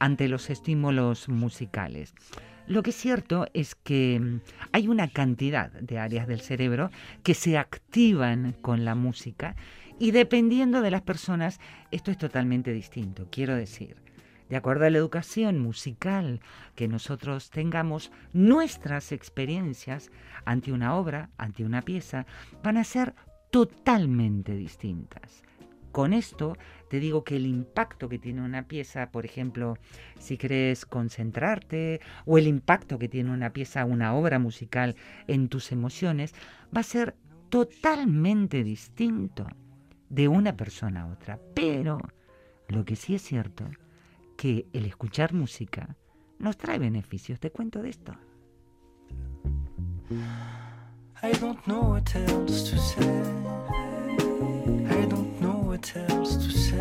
ante 0.00 0.28
los 0.28 0.50
estímulos 0.50 1.28
musicales. 1.28 2.14
Lo 2.66 2.82
que 2.82 2.90
es 2.90 2.96
cierto 2.96 3.46
es 3.52 3.74
que 3.74 4.18
mm, 4.18 4.40
hay 4.72 4.88
una 4.88 5.08
cantidad 5.08 5.70
de 5.70 5.98
áreas 5.98 6.26
del 6.26 6.40
cerebro 6.40 6.90
que 7.22 7.34
se 7.34 7.58
activan 7.58 8.52
con 8.62 8.84
la 8.84 8.94
música 8.94 9.54
y 9.98 10.12
dependiendo 10.12 10.80
de 10.80 10.90
las 10.90 11.02
personas 11.02 11.60
esto 11.90 12.10
es 12.10 12.16
totalmente 12.16 12.72
distinto. 12.72 13.28
Quiero 13.30 13.54
decir, 13.54 13.96
de 14.48 14.56
acuerdo 14.56 14.86
a 14.86 14.90
la 14.90 14.98
educación 14.98 15.58
musical 15.58 16.40
que 16.74 16.88
nosotros 16.88 17.50
tengamos, 17.50 18.10
nuestras 18.32 19.12
experiencias 19.12 20.10
ante 20.46 20.72
una 20.72 20.96
obra, 20.96 21.30
ante 21.36 21.64
una 21.64 21.82
pieza, 21.82 22.26
van 22.62 22.78
a 22.78 22.84
ser 22.84 23.14
totalmente 23.50 24.54
distintas. 24.54 25.42
Con 25.94 26.12
esto 26.12 26.56
te 26.90 26.98
digo 26.98 27.22
que 27.22 27.36
el 27.36 27.46
impacto 27.46 28.08
que 28.08 28.18
tiene 28.18 28.42
una 28.42 28.66
pieza, 28.66 29.12
por 29.12 29.24
ejemplo, 29.24 29.78
si 30.18 30.36
quieres 30.36 30.86
concentrarte, 30.86 32.00
o 32.26 32.36
el 32.36 32.48
impacto 32.48 32.98
que 32.98 33.08
tiene 33.08 33.30
una 33.30 33.52
pieza, 33.52 33.84
una 33.84 34.12
obra 34.12 34.40
musical 34.40 34.96
en 35.28 35.48
tus 35.48 35.70
emociones, 35.70 36.34
va 36.76 36.80
a 36.80 36.82
ser 36.82 37.14
totalmente 37.48 38.64
distinto 38.64 39.46
de 40.08 40.26
una 40.26 40.56
persona 40.56 41.02
a 41.02 41.12
otra. 41.12 41.38
Pero 41.54 42.00
lo 42.66 42.84
que 42.84 42.96
sí 42.96 43.14
es 43.14 43.22
cierto, 43.22 43.64
que 44.36 44.66
el 44.72 44.86
escuchar 44.86 45.32
música 45.32 45.96
nos 46.40 46.56
trae 46.56 46.80
beneficios. 46.80 47.38
Te 47.38 47.52
cuento 47.52 47.82
de 47.82 47.90
esto. 47.90 48.16
Else 55.92 56.36
to 56.36 56.50
say. 56.50 56.80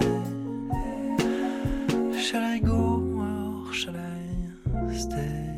Shall 2.20 2.42
I 2.42 2.58
go 2.60 3.04
or 3.20 3.74
shall 3.74 3.96
I 3.98 4.96
stay? 4.96 5.53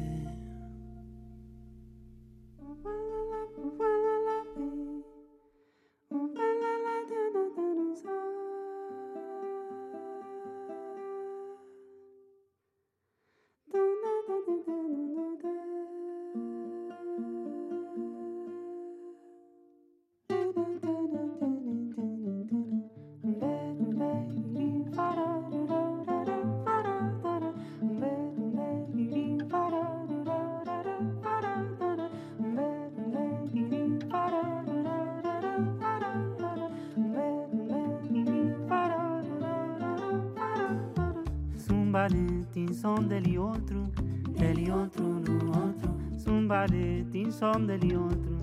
som 47.53 47.67
dell'altro, 47.67 48.37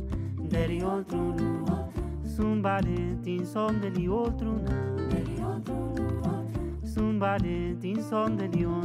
dell'altro 0.48 1.34
luogo. 1.36 1.92
Somebody 2.24 3.18
in 3.24 3.44
som 3.44 3.80
dell'altro, 3.80 4.52
dell'altro 5.10 5.92
luogo. 5.96 6.46
Somebody 6.84 7.76
in 7.82 8.00
som 8.02 8.36
dell'altro. 8.36 8.81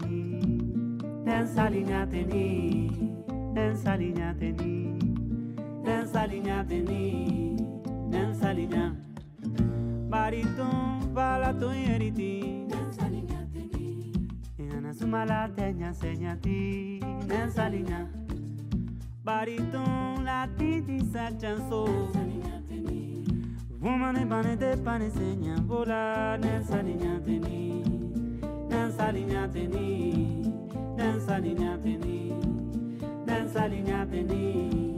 teni, 0.00 0.58
nessa 1.24 1.68
linha 1.68 2.06
teni, 2.06 2.90
nessa 3.52 3.96
linha 3.96 4.34
teni, 4.34 4.98
nessa 5.84 6.26
linha 6.26 6.64
teni, 6.64 7.56
nessa 8.08 8.52
linha. 8.52 8.96
Baritum, 10.08 11.12
balatum 11.14 11.72
e 11.72 11.94
eriti, 11.94 12.66
nessa 12.68 13.08
linha 13.08 13.46
teni. 13.52 14.12
E 14.58 14.76
ana 14.76 14.92
sumala 14.92 15.48
tenha 15.54 15.92
senha 15.92 16.36
ti, 16.36 17.00
latiti 20.24 21.04
sa 21.12 21.30
chanso, 21.38 21.84
nessa 22.12 22.62
teni. 22.68 23.24
Vumane 23.80 24.24
bane 24.26 24.56
de 24.56 24.76
pane 24.76 25.10
senha, 25.10 25.56
vola 25.66 26.36
nessa 26.38 26.82
linha 26.82 27.20
teni. 27.20 27.99
Danza 28.70 29.10
niña 29.12 29.48
tení, 29.52 30.54
danza 30.96 31.40
niña 31.40 31.76
tení, 31.82 32.32
danza 33.26 33.68
niña 33.68 34.06
tení. 34.06 34.89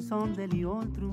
Um 0.00 0.02
son 0.02 0.32
otro, 0.32 0.64
outro, 0.64 1.10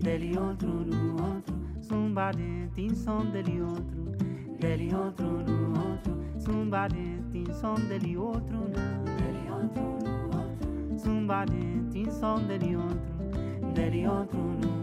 degli 0.00 0.38
outro 0.38 0.68
no 0.68 1.16
outro, 1.20 1.56
zumba 1.82 2.30
dentro 2.30 2.80
um 2.80 2.86
in 2.86 2.94
son 2.94 3.32
degli 3.32 3.60
outro, 3.60 4.12
degli 4.60 4.94
otro, 4.94 5.26
no 5.42 5.72
outro, 5.76 6.16
zumba 6.38 6.86
dentro 6.86 7.36
um 7.36 7.44
in 7.44 7.52
son 7.52 7.88
degli 7.88 8.16
outro, 8.16 8.58
degli 8.68 9.50
otro, 9.50 9.98
no 10.04 10.38
outro, 10.38 10.98
zumba 10.98 11.44
dentro 11.46 11.98
in 11.98 12.12
son 12.12 12.46
degli 12.46 12.76
outro, 12.76 13.72
degli 13.74 14.06
otro, 14.06 14.38
no 14.38 14.54
otro. 14.54 14.77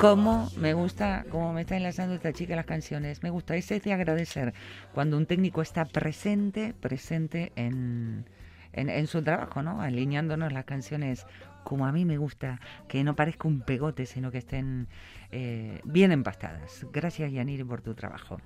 Cómo 0.00 0.50
me 0.56 0.74
gusta, 0.74 1.24
cómo 1.30 1.52
me 1.52 1.62
está 1.62 1.76
enlazando 1.76 2.14
esta 2.14 2.32
chica 2.32 2.56
las 2.56 2.66
canciones. 2.66 3.22
Me 3.22 3.30
gusta, 3.30 3.56
ese 3.56 3.76
es 3.76 3.82
de 3.84 3.92
agradecer 3.92 4.52
cuando 4.92 5.16
un 5.16 5.24
técnico 5.26 5.62
está 5.62 5.84
presente, 5.84 6.74
presente 6.78 7.52
en, 7.56 8.26
en, 8.72 9.06
su 9.06 9.22
trabajo, 9.22 9.62
¿no? 9.62 9.80
Alineándonos 9.80 10.52
las 10.52 10.64
canciones 10.64 11.26
como 11.62 11.86
a 11.86 11.92
mí 11.92 12.04
me 12.04 12.18
gusta, 12.18 12.60
que 12.88 13.02
no 13.04 13.16
parezca 13.16 13.48
un 13.48 13.62
pegote, 13.62 14.04
sino 14.04 14.30
que 14.30 14.38
estén 14.38 14.88
eh, 15.30 15.80
bien 15.84 16.12
empastadas. 16.12 16.86
Gracias, 16.92 17.32
Yaniri, 17.32 17.64
por 17.64 17.80
tu 17.80 17.94
trabajo. 17.94 18.38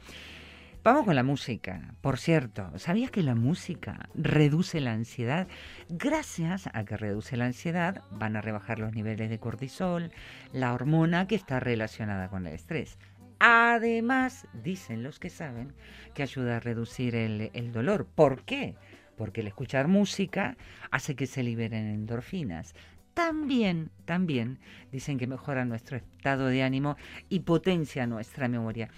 Vamos 0.85 1.05
con 1.05 1.17
la 1.17 1.25
música. 1.25 1.95
Por 2.01 2.19
cierto, 2.19 2.71
¿sabías 2.79 3.11
que 3.11 3.23
la 3.23 3.35
música 3.35 4.09
reduce 4.15 4.81
la 4.81 4.93
ansiedad? 4.93 5.49
Gracias 5.89 6.69
a 6.73 6.85
que 6.85 6.97
reduce 6.97 7.37
la 7.37 7.47
ansiedad, 7.47 8.03
van 8.13 8.37
a 8.37 8.41
rebajar 8.41 8.79
los 8.79 8.95
niveles 8.95 9.29
de 9.29 9.41
cortisol, 9.41 10.13
la 10.53 10.73
hormona 10.73 11.27
que 11.27 11.35
está 11.35 11.59
relacionada 11.59 12.29
con 12.29 12.47
el 12.47 12.55
estrés. 12.55 12.97
Además, 13.41 14.47
dicen 14.53 15.03
los 15.03 15.19
que 15.19 15.31
saben, 15.31 15.75
que 16.15 16.23
ayuda 16.23 16.57
a 16.57 16.61
reducir 16.61 17.17
el, 17.17 17.73
dolor. 17.73 18.07
¿Por 18.07 18.45
qué? 18.45 18.77
Porque 19.17 19.41
el 19.41 19.49
escuchar 19.49 19.89
música 19.89 20.57
hace 20.93 21.17
que 21.17 21.27
se 21.27 21.43
liberen 21.43 21.87
endorfinas. 21.89 22.75
También, 23.15 23.91
también 24.05 24.61
dicen 24.93 25.19
que 25.19 25.27
mejora 25.27 25.65
nuestro 25.65 25.97
estado 25.97 26.47
de 26.47 26.63
ánimo 26.63 26.97
y 27.29 27.41
potencia 27.41 28.07
nuestra 28.07 28.47
memoria 28.47 28.91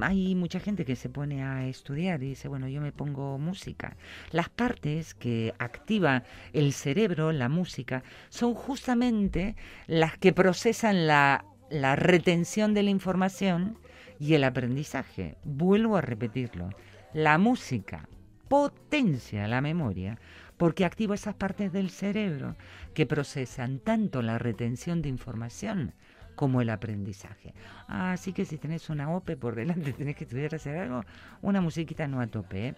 hay 0.00 0.34
mucha 0.34 0.60
gente 0.60 0.84
que 0.84 0.96
se 0.96 1.08
pone 1.08 1.42
a 1.42 1.66
estudiar 1.66 2.22
y 2.22 2.28
dice, 2.28 2.48
bueno, 2.48 2.68
yo 2.68 2.80
me 2.80 2.92
pongo 2.92 3.38
música. 3.38 3.96
Las 4.30 4.48
partes 4.48 5.14
que 5.14 5.54
activa 5.58 6.24
el 6.52 6.72
cerebro, 6.72 7.32
la 7.32 7.48
música, 7.48 8.02
son 8.28 8.54
justamente 8.54 9.56
las 9.86 10.16
que 10.18 10.32
procesan 10.32 11.06
la, 11.06 11.44
la 11.70 11.96
retención 11.96 12.74
de 12.74 12.82
la 12.82 12.90
información 12.90 13.78
y 14.18 14.34
el 14.34 14.44
aprendizaje. 14.44 15.36
Vuelvo 15.44 15.96
a 15.96 16.00
repetirlo. 16.00 16.70
La 17.12 17.38
música 17.38 18.08
potencia 18.48 19.48
la 19.48 19.60
memoria 19.60 20.18
porque 20.56 20.84
activa 20.84 21.14
esas 21.14 21.34
partes 21.34 21.72
del 21.72 21.90
cerebro 21.90 22.54
que 22.94 23.06
procesan 23.06 23.78
tanto 23.78 24.22
la 24.22 24.38
retención 24.38 25.02
de 25.02 25.08
información 25.08 25.94
como 26.42 26.60
el 26.60 26.70
aprendizaje. 26.70 27.54
Así 27.86 28.32
que 28.32 28.44
si 28.44 28.58
tenés 28.58 28.90
una 28.90 29.08
OPE 29.14 29.36
por 29.36 29.54
delante, 29.54 29.92
tenés 29.92 30.16
que 30.16 30.24
estudiar 30.24 30.52
hacer 30.52 30.76
algo, 30.76 31.04
una 31.40 31.60
musiquita 31.60 32.08
no 32.08 32.20
a 32.20 32.26
tope. 32.26 32.66
¿eh? 32.66 32.74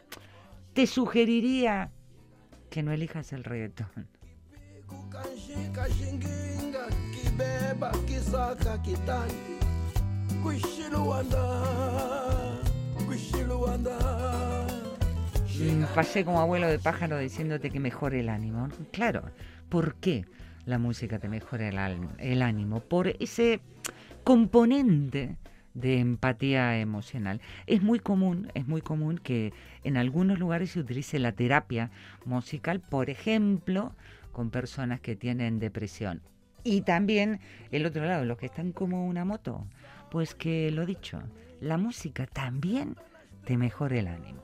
Te 0.74 0.87
sugeriría 0.87 1.90
que 2.68 2.83
no 2.83 2.92
elijas 2.92 3.33
el 3.33 3.42
reggaetón. 3.42 4.07
Mm, 15.59 15.85
Pasé 15.94 16.22
como 16.27 16.42
abuelo 16.42 16.66
de 16.66 16.79
pájaro 16.79 17.16
diciéndote 17.16 17.70
que 17.70 17.81
mejore 17.81 18.20
el 18.20 18.29
ánimo. 18.29 18.68
Claro, 18.92 19.22
¿por 19.70 19.94
qué 19.94 20.27
la 20.66 20.79
música 20.79 21.18
te 21.18 21.29
mejora 21.29 21.68
el, 21.68 22.09
el 22.18 22.42
ánimo? 22.42 22.81
Por 22.81 23.09
ese 23.09 23.61
componente 24.24 25.37
de 25.74 25.98
empatía 25.98 26.79
emocional. 26.79 27.40
Es 27.66 27.83
muy 27.83 27.98
común, 27.98 28.50
es 28.55 28.66
muy 28.66 28.81
común 28.81 29.18
que 29.18 29.53
en 29.83 29.96
algunos 29.96 30.38
lugares 30.38 30.70
se 30.70 30.81
utilice 30.81 31.18
la 31.18 31.33
terapia 31.33 31.90
musical, 32.24 32.81
por 32.81 33.11
ejemplo, 33.11 33.92
con 34.33 34.50
personas 34.50 35.00
que 35.00 35.16
tienen 35.16 35.59
depresión. 35.59 36.22
Y 36.62 36.81
también 36.83 37.40
el 37.72 37.85
otro 37.85 38.07
lado, 38.07 38.24
los 38.24 38.38
que 38.38 38.46
están 38.46 38.72
como 38.72 39.07
una 39.07 39.24
moto, 39.24 39.66
pues 40.11 40.35
que 40.35 40.70
lo 40.70 40.87
dicho, 40.87 41.22
la 41.61 41.77
música 41.77 42.27
también 42.27 42.96
te 43.44 43.59
mejora 43.59 43.98
el 43.98 44.09
ánimo. 44.09 44.42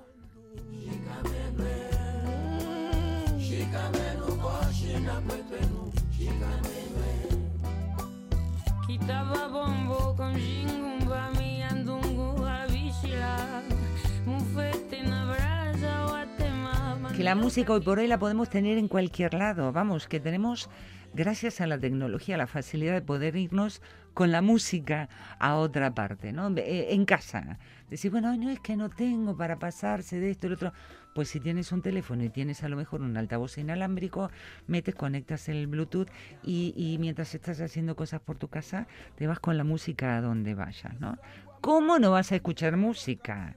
Que 17.16 17.24
la 17.24 17.34
música 17.34 17.74
hoy 17.74 17.80
por 17.82 17.98
hoy 17.98 18.06
la 18.06 18.18
podemos 18.18 18.48
tener 18.48 18.78
en 18.78 18.88
cualquier 18.88 19.34
lado. 19.34 19.72
Vamos, 19.72 20.08
que 20.08 20.20
tenemos, 20.20 20.70
gracias 21.12 21.60
a 21.60 21.66
la 21.66 21.78
tecnología, 21.78 22.38
la 22.38 22.46
facilidad 22.46 22.94
de 22.94 23.02
poder 23.02 23.36
irnos 23.36 23.82
con 24.14 24.32
la 24.32 24.40
música 24.40 25.08
a 25.38 25.56
otra 25.56 25.94
parte, 25.94 26.32
¿no? 26.32 26.48
Eh, 26.56 26.94
En 26.94 27.04
casa. 27.04 27.58
Decir, 27.90 28.10
bueno, 28.10 28.34
no 28.36 28.48
es 28.48 28.60
que 28.60 28.76
no 28.76 28.88
tengo 28.88 29.36
para 29.36 29.58
pasarse 29.58 30.18
de 30.18 30.30
esto 30.30 30.46
y 30.46 30.50
lo 30.50 30.56
otro. 30.56 30.72
Pues 31.12 31.28
si 31.28 31.40
tienes 31.40 31.72
un 31.72 31.82
teléfono 31.82 32.24
y 32.24 32.30
tienes 32.30 32.62
a 32.62 32.68
lo 32.68 32.76
mejor 32.76 33.02
un 33.02 33.16
altavoz 33.16 33.58
inalámbrico, 33.58 34.30
metes, 34.66 34.94
conectas 34.94 35.48
el 35.48 35.66
Bluetooth 35.66 36.08
y, 36.42 36.96
mientras 37.00 37.34
estás 37.34 37.60
haciendo 37.60 37.96
cosas 37.96 38.20
por 38.20 38.38
tu 38.38 38.48
casa, 38.48 38.86
te 39.16 39.26
vas 39.26 39.40
con 39.40 39.56
la 39.56 39.64
música 39.64 40.16
a 40.16 40.20
donde 40.20 40.54
vayas, 40.54 40.98
¿no? 41.00 41.18
¿Cómo 41.60 41.98
no 41.98 42.12
vas 42.12 42.32
a 42.32 42.36
escuchar 42.36 42.76
música? 42.76 43.56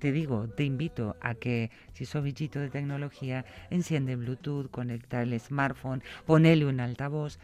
te 0.00 0.12
digo, 0.12 0.48
te 0.48 0.64
invito 0.64 1.16
a 1.20 1.34
que 1.34 1.70
si 1.92 2.06
sos 2.06 2.24
bichito 2.24 2.58
de 2.58 2.70
tecnología, 2.70 3.44
enciende 3.68 4.16
Bluetooth, 4.16 4.70
conecta 4.70 5.20
el 5.20 5.38
smartphone, 5.38 6.02
ponele 6.24 6.64
un 6.64 6.80
altavoz 6.80 7.38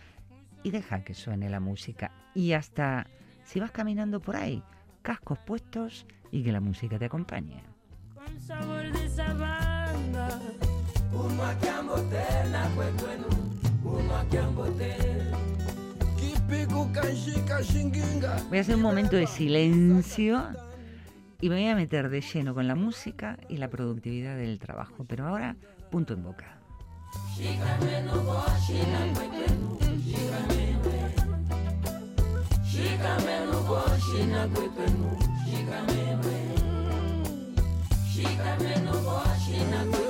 y 0.62 0.70
deja 0.70 1.04
que 1.04 1.12
suene 1.12 1.50
la 1.50 1.61
música. 1.61 2.12
Y 2.35 2.52
hasta 2.52 3.09
si 3.44 3.61
vas 3.61 3.70
caminando 3.70 4.20
por 4.20 4.37
ahí, 4.37 4.62
cascos 5.02 5.38
puestos 5.38 6.06
y 6.32 6.42
que 6.42 6.50
la 6.50 6.61
música 6.61 6.98
te 6.98 7.04
acompañe. 7.04 7.75
Con 8.26 8.40
sabor 8.40 8.92
de 8.92 9.08
sabana. 9.08 10.28
Voy 18.48 18.58
a 18.58 18.60
hacer 18.60 18.74
un 18.74 18.82
momento 18.82 19.16
de 19.16 19.26
silencio 19.26 20.44
y 21.40 21.48
me 21.48 21.56
voy 21.56 21.68
a 21.68 21.76
meter 21.76 22.08
de 22.08 22.20
lleno 22.20 22.54
con 22.54 22.66
la 22.66 22.74
música 22.74 23.38
y 23.48 23.58
la 23.58 23.68
productividad 23.68 24.36
del 24.36 24.58
trabajo. 24.58 25.04
Pero 25.06 25.28
ahora, 25.28 25.56
punto 25.90 26.14
en 26.14 26.24
boca. 26.24 26.58
Vamos, 38.26 39.26
que 39.46 40.06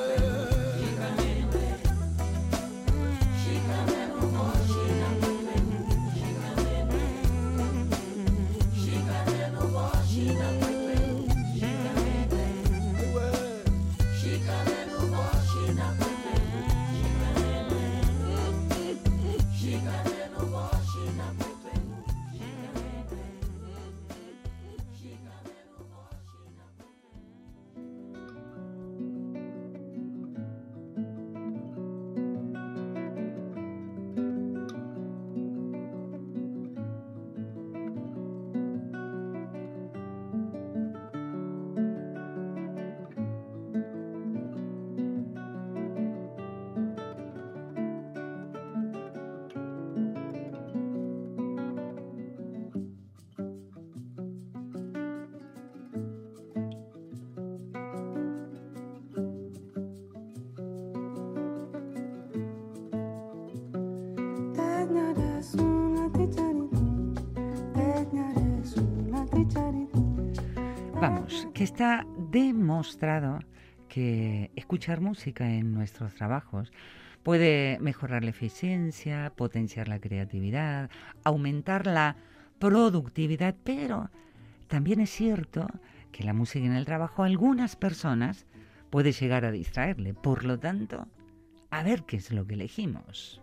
está 71.76 72.06
demostrado 72.16 73.40
que 73.86 74.50
escuchar 74.56 75.02
música 75.02 75.46
en 75.46 75.74
nuestros 75.74 76.14
trabajos 76.14 76.72
puede 77.22 77.78
mejorar 77.80 78.24
la 78.24 78.30
eficiencia, 78.30 79.30
potenciar 79.36 79.86
la 79.86 79.98
creatividad, 79.98 80.88
aumentar 81.22 81.86
la 81.86 82.16
productividad, 82.58 83.54
pero 83.62 84.08
también 84.68 85.00
es 85.00 85.10
cierto 85.10 85.66
que 86.12 86.24
la 86.24 86.32
música 86.32 86.64
en 86.64 86.72
el 86.72 86.86
trabajo 86.86 87.22
a 87.22 87.26
algunas 87.26 87.76
personas 87.76 88.46
puede 88.88 89.12
llegar 89.12 89.44
a 89.44 89.52
distraerle. 89.52 90.14
Por 90.14 90.46
lo 90.46 90.58
tanto, 90.58 91.06
a 91.68 91.82
ver 91.82 92.04
qué 92.04 92.16
es 92.16 92.32
lo 92.32 92.46
que 92.46 92.54
elegimos. 92.54 93.42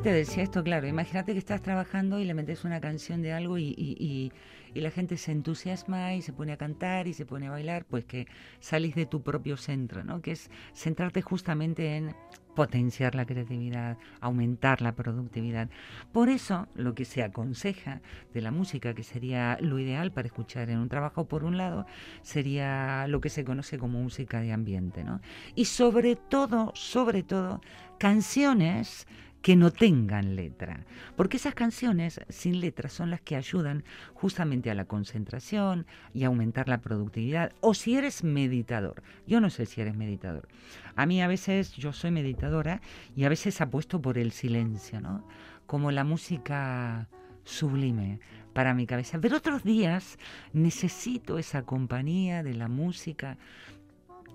¿Por 0.00 0.04
qué 0.04 0.10
te 0.12 0.16
decía 0.16 0.42
esto? 0.44 0.64
Claro, 0.64 0.86
imagínate 0.86 1.34
que 1.34 1.38
estás 1.38 1.60
trabajando 1.60 2.18
y 2.18 2.24
le 2.24 2.32
metes 2.32 2.64
una 2.64 2.80
canción 2.80 3.20
de 3.20 3.34
algo 3.34 3.58
y, 3.58 3.74
y- 3.76 3.96
y- 4.00 4.32
y 4.72 4.80
la 4.80 4.90
gente 4.90 5.18
se 5.18 5.30
entusiasma 5.30 6.14
y 6.14 6.22
se 6.22 6.32
pone 6.32 6.52
a 6.52 6.56
cantar 6.56 7.06
y 7.06 7.12
se 7.12 7.26
pone 7.26 7.48
a 7.48 7.50
bailar, 7.50 7.84
pues 7.84 8.06
que 8.06 8.26
salís 8.60 8.94
de 8.94 9.04
tu 9.04 9.22
propio 9.22 9.58
centro, 9.58 10.02
¿no? 10.02 10.22
Que 10.22 10.32
es 10.32 10.50
centrarte 10.72 11.20
justamente 11.20 11.96
en 11.98 12.14
potenciar 12.54 13.14
la 13.14 13.26
creatividad, 13.26 13.98
aumentar 14.22 14.80
la 14.80 14.94
productividad. 14.94 15.68
Por 16.12 16.30
eso, 16.30 16.66
lo 16.74 16.94
que 16.94 17.04
se 17.04 17.22
aconseja 17.22 18.00
de 18.32 18.40
la 18.40 18.52
música, 18.52 18.94
que 18.94 19.02
sería 19.02 19.58
lo 19.60 19.78
ideal 19.78 20.12
para 20.12 20.28
escuchar 20.28 20.70
en 20.70 20.78
un 20.78 20.88
trabajo, 20.88 21.26
por 21.28 21.44
un 21.44 21.58
lado, 21.58 21.84
sería 22.22 23.06
lo 23.06 23.20
que 23.20 23.28
se 23.28 23.44
conoce 23.44 23.76
como 23.76 24.00
música 24.00 24.40
de 24.40 24.52
ambiente, 24.52 25.04
¿no? 25.04 25.20
Y 25.54 25.66
sobre 25.66 26.16
todo, 26.16 26.72
sobre 26.74 27.22
todo, 27.22 27.60
canciones 27.98 29.06
que 29.42 29.56
no 29.56 29.70
tengan 29.70 30.36
letra, 30.36 30.84
porque 31.16 31.38
esas 31.38 31.54
canciones 31.54 32.20
sin 32.28 32.60
letra 32.60 32.88
son 32.88 33.10
las 33.10 33.20
que 33.20 33.36
ayudan 33.36 33.84
justamente 34.14 34.70
a 34.70 34.74
la 34.74 34.84
concentración 34.84 35.86
y 36.12 36.24
a 36.24 36.26
aumentar 36.26 36.68
la 36.68 36.80
productividad. 36.80 37.52
O 37.60 37.74
si 37.74 37.96
eres 37.96 38.22
meditador, 38.22 39.02
yo 39.26 39.40
no 39.40 39.50
sé 39.50 39.66
si 39.66 39.80
eres 39.80 39.96
meditador. 39.96 40.48
A 40.94 41.06
mí 41.06 41.22
a 41.22 41.28
veces 41.28 41.72
yo 41.72 41.92
soy 41.92 42.10
meditadora 42.10 42.80
y 43.16 43.24
a 43.24 43.28
veces 43.28 43.60
apuesto 43.60 44.02
por 44.02 44.18
el 44.18 44.32
silencio, 44.32 45.00
¿no? 45.00 45.26
Como 45.66 45.90
la 45.90 46.04
música 46.04 47.08
sublime 47.44 48.20
para 48.52 48.74
mi 48.74 48.86
cabeza. 48.86 49.18
Pero 49.20 49.38
otros 49.38 49.62
días 49.62 50.18
necesito 50.52 51.38
esa 51.38 51.62
compañía 51.62 52.42
de 52.42 52.54
la 52.54 52.68
música 52.68 53.38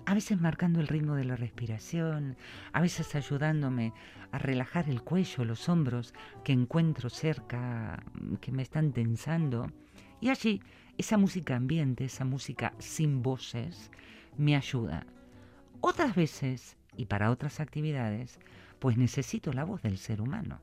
a 0.06 0.14
veces 0.14 0.40
marcando 0.40 0.80
el 0.80 0.86
ritmo 0.86 1.16
de 1.16 1.24
la 1.24 1.34
respiración, 1.34 2.36
a 2.72 2.80
veces 2.80 3.14
ayudándome 3.16 3.92
a 4.30 4.38
relajar 4.38 4.88
el 4.88 5.02
cuello, 5.02 5.44
los 5.44 5.68
hombros 5.68 6.14
que 6.44 6.52
encuentro 6.52 7.10
cerca, 7.10 8.02
que 8.40 8.52
me 8.52 8.62
están 8.62 8.92
tensando. 8.92 9.70
Y 10.20 10.28
allí, 10.28 10.62
esa 10.96 11.18
música 11.18 11.56
ambiente, 11.56 12.04
esa 12.04 12.24
música 12.24 12.72
sin 12.78 13.22
voces, 13.22 13.90
me 14.38 14.54
ayuda. 14.54 15.06
Otras 15.80 16.14
veces, 16.14 16.76
y 16.96 17.06
para 17.06 17.30
otras 17.30 17.58
actividades, 17.58 18.38
pues 18.78 18.96
necesito 18.96 19.52
la 19.52 19.64
voz 19.64 19.82
del 19.82 19.98
ser 19.98 20.20
humano. 20.20 20.60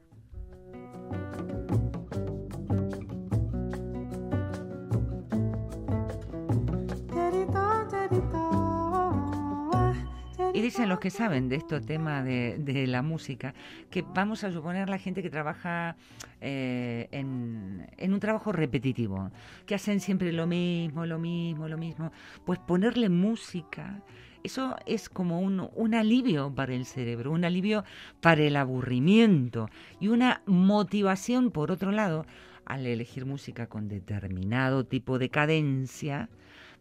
Dicen 10.63 10.89
los 10.89 10.99
que 10.99 11.09
saben 11.09 11.49
de 11.49 11.57
este 11.57 11.79
tema 11.81 12.23
de, 12.23 12.85
la 12.87 13.01
música, 13.01 13.53
que 13.89 14.01
vamos 14.01 14.43
a 14.43 14.51
suponer 14.51 14.89
la 14.89 14.97
gente 14.97 15.21
que 15.21 15.29
trabaja 15.29 15.95
eh, 16.41 17.07
en, 17.11 17.87
en 17.97 18.13
un 18.13 18.19
trabajo 18.19 18.51
repetitivo, 18.51 19.31
que 19.65 19.75
hacen 19.75 19.99
siempre 19.99 20.31
lo 20.31 20.47
mismo, 20.47 21.05
lo 21.05 21.19
mismo, 21.19 21.67
lo 21.67 21.77
mismo, 21.77 22.11
pues 22.45 22.59
ponerle 22.59 23.09
música, 23.09 24.01
eso 24.43 24.75
es 24.85 25.09
como 25.09 25.39
un 25.39 25.93
alivio 25.93 26.53
para 26.53 26.73
el 26.73 26.85
cerebro, 26.85 27.31
un 27.31 27.45
alivio 27.45 27.85
para 28.19 28.41
el 28.41 28.55
aburrimiento 28.57 29.69
y 29.99 30.09
una 30.09 30.41
motivación, 30.45 31.51
por 31.51 31.71
otro 31.71 31.91
lado, 31.91 32.25
al 32.65 32.85
elegir 32.85 33.25
música 33.25 33.67
con 33.67 33.87
determinado 33.87 34.85
tipo 34.85 35.19
de 35.19 35.29
cadencia 35.29 36.29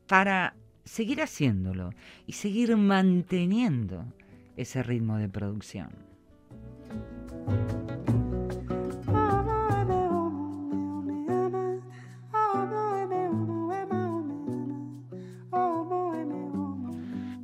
para 0.06 0.54
seguir 0.84 1.22
haciéndolo 1.22 1.94
y 2.26 2.32
seguir 2.32 2.76
manteniendo 2.76 4.04
ese 4.56 4.82
ritmo 4.82 5.16
de 5.16 5.28
producción. 5.28 5.90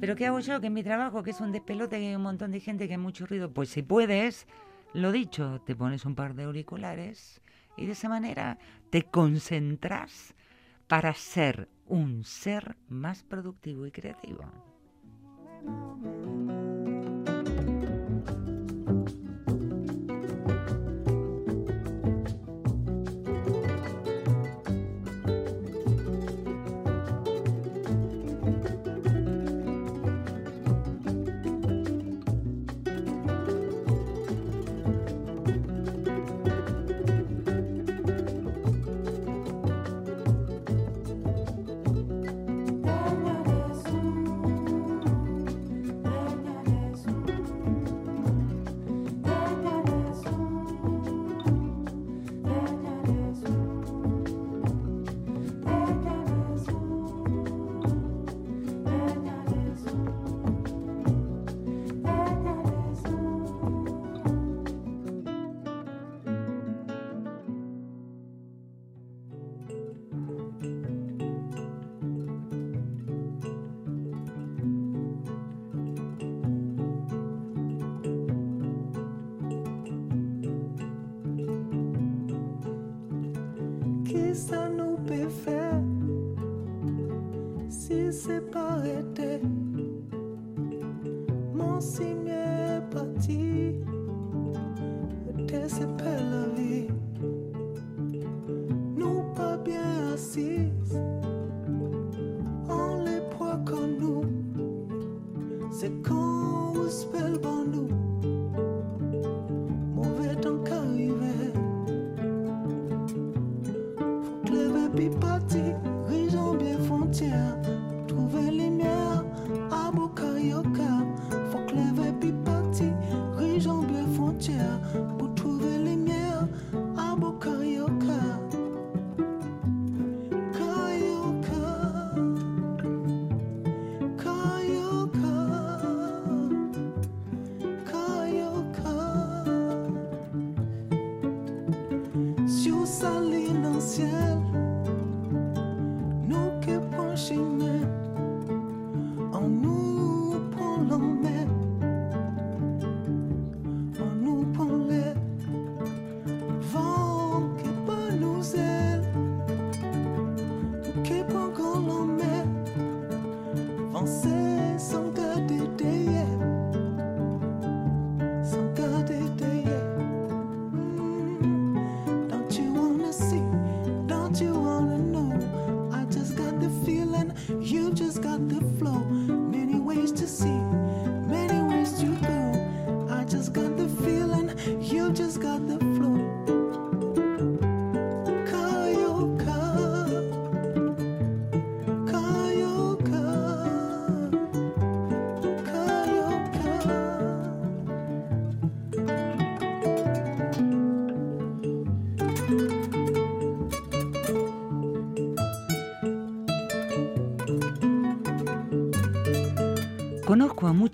Pero 0.01 0.17
¿qué 0.17 0.27
hago 0.27 0.41
yo? 0.41 0.61
Que 0.61 0.69
en 0.69 0.73
mi 0.73 0.83
trabajo, 0.83 1.23
que 1.23 1.33
es 1.33 1.41
un 1.41 1.53
despelote, 1.53 1.99
que 1.99 2.09
hay 2.09 2.15
un 2.15 2.23
montón 2.23 2.51
de 2.51 2.61
gente, 2.61 2.87
que 2.87 2.95
hay 2.95 2.99
mucho 2.99 3.27
ruido. 3.27 3.53
Pues 3.53 3.69
si 3.69 3.83
puedes, 3.83 4.47
lo 4.95 5.13
dicho, 5.13 5.61
te 5.67 5.75
pones 5.75 6.05
un 6.05 6.15
par 6.15 6.35
de 6.35 6.45
auriculares 6.45 7.43
y 7.77 7.87
de 7.87 7.93
esa 7.93 8.09
manera 8.09 8.59
te 8.91 9.03
concentras 9.03 10.35
para 10.89 11.15
ser 11.15 11.69
un 11.87 12.25
ser 12.25 12.77
más 12.89 13.23
productivo 13.23 13.87
y 13.87 13.93
creativo. 13.93 14.45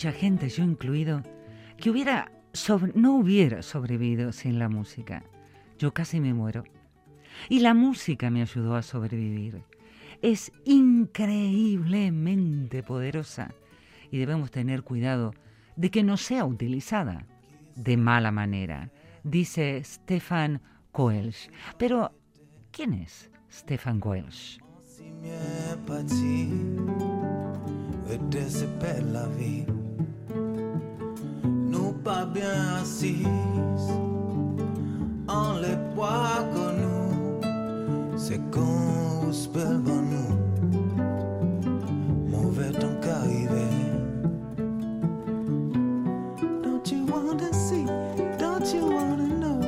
Mucha 0.05 0.19
gente, 0.19 0.51
yo 0.51 0.62
incluido, 0.62 1.23
que 1.79 1.90
no 2.95 3.17
hubiera 3.17 3.62
sobrevivido 3.62 4.33
sin 4.33 4.59
la 4.59 4.69
música. 4.69 5.25
Yo 5.79 5.95
casi 5.95 6.21
me 6.21 6.35
muero. 6.35 6.64
Y 7.49 7.61
la 7.61 7.73
música 7.73 8.29
me 8.29 8.43
ayudó 8.43 8.77
a 8.77 8.83
sobrevivir. 8.83 9.62
Es 10.21 10.53
increíblemente 10.67 12.83
poderosa 12.83 13.55
y 14.11 14.19
debemos 14.19 14.50
tener 14.50 14.83
cuidado 14.83 15.33
de 15.75 15.90
que 15.90 16.02
no 16.02 16.19
sea 16.19 16.44
utilizada 16.44 17.27
de 17.75 17.96
mala 17.96 18.31
manera, 18.31 18.90
dice 19.23 19.83
Stefan 19.83 20.61
Koelsch. 20.92 21.48
Pero, 21.79 22.13
¿quién 22.73 22.92
es 22.92 23.31
Stefan 23.50 24.00
Koelsch? 24.00 24.61
Nous 31.85 31.93
pas 31.93 32.25
bien 32.25 32.79
assis, 32.81 33.27
on 35.29 35.59
les 35.61 35.77
poids 35.95 36.43
que 36.55 36.67
nous, 36.81 38.17
c'est 38.17 38.41
qu'on 38.51 39.31
nous. 39.31 40.35
Mauvais 42.31 42.71
temps 42.71 42.97
qu'arrivé, 43.03 43.67
Don't 46.63 46.91
you 46.91 47.05
wanna 47.05 47.53
see? 47.53 47.85
Don't 48.39 48.67
you 48.75 48.87
wanna 48.87 49.29
know? 49.29 49.61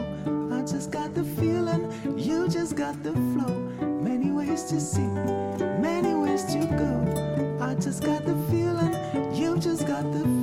I 0.57 0.63
just 0.63 0.91
got 0.91 1.13
the 1.15 1.23
feeling, 1.23 1.85
you 2.17 2.49
just 2.49 2.77
got 2.77 2.95
the 3.03 3.13
flow. 3.13 3.55
Many 4.03 4.31
ways 4.31 4.65
to 4.71 4.81
see, 4.81 5.11
many 5.83 6.15
ways 6.15 6.45
to 6.47 6.65
go. 6.79 6.93
I 7.61 7.75
just 7.75 8.03
got 8.03 8.25
the 8.25 8.37
feeling, 8.51 8.95
you 9.35 9.59
just 9.59 9.87
got 9.87 10.11
the 10.13 10.36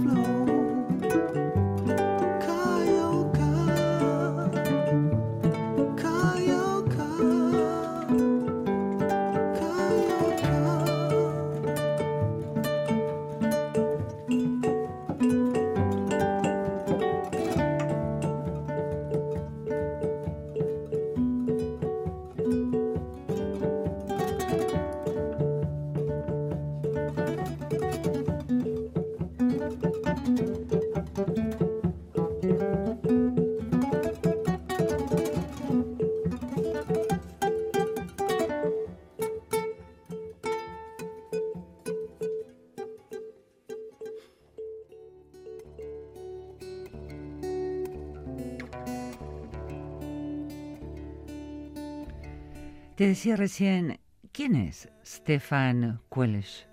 Te 53.04 53.10
decía 53.10 53.36
recién, 53.36 53.99
¿quién 54.32 54.56
es 54.56 54.88
Stefan 55.06 55.99
Kuelisch? 56.08 56.66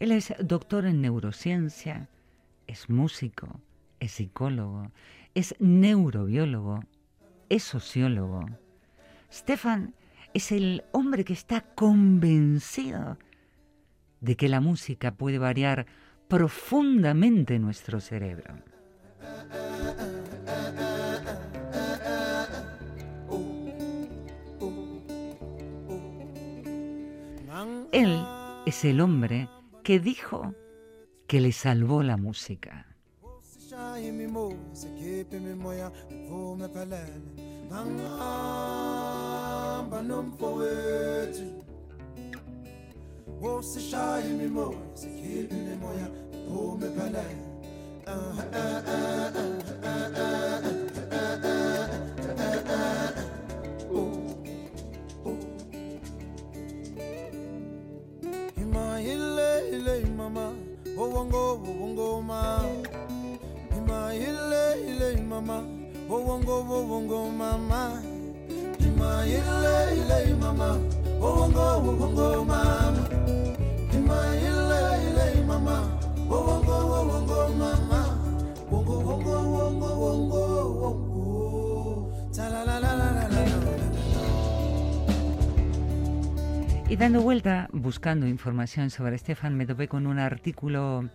Él 0.00 0.12
es 0.12 0.34
doctor 0.38 0.84
en 0.84 1.00
neurociencia, 1.00 2.10
es 2.66 2.90
músico, 2.90 3.58
es 3.98 4.12
psicólogo, 4.12 4.92
es 5.34 5.54
neurobiólogo, 5.60 6.84
es 7.48 7.62
sociólogo. 7.62 8.44
Stefan 9.32 9.94
es 10.34 10.52
el 10.52 10.84
hombre 10.92 11.24
que 11.24 11.32
está 11.32 11.62
convencido 11.62 13.16
de 14.20 14.36
que 14.36 14.50
la 14.50 14.60
música 14.60 15.14
puede 15.14 15.38
variar 15.38 15.86
profundamente 16.28 17.58
nuestro 17.58 17.98
cerebro. 18.02 18.56
Él 27.92 28.24
es 28.64 28.86
el 28.86 29.02
hombre 29.02 29.50
que 29.84 30.00
dijo 30.00 30.54
que 31.26 31.42
le 31.42 31.52
salvó 31.52 32.02
la 32.02 32.16
música. 32.16 32.86
Ile 59.82 60.04
mama, 60.16 60.52
wongo 60.96 61.58
wongo 61.80 62.22
ma. 62.22 62.62
Ima 63.76 64.14
ile 64.14 64.64
ile 64.88 65.22
mama, 65.22 65.62
wongo 66.08 66.62
wongo 66.90 67.30
mama. 67.38 68.02
Ima 68.78 69.26
ile 69.26 69.74
ile 69.98 70.34
mama, 70.40 70.78
wongo 71.20 71.66
wongo 71.84 72.44
mama. 72.44 73.08
Ima 73.92 74.18
ile 74.46 74.80
ile 75.10 75.44
mama, 75.46 75.76
wongo 76.30 76.76
wongo 76.90 77.48
mama. 77.58 77.81
Y 86.92 86.96
dando 86.96 87.22
vuelta, 87.22 87.70
buscando 87.72 88.26
información 88.26 88.90
sobre 88.90 89.16
Estefan, 89.16 89.56
me 89.56 89.64
topé 89.64 89.88
con 89.88 90.06
un 90.06 90.18
artículo 90.18 91.08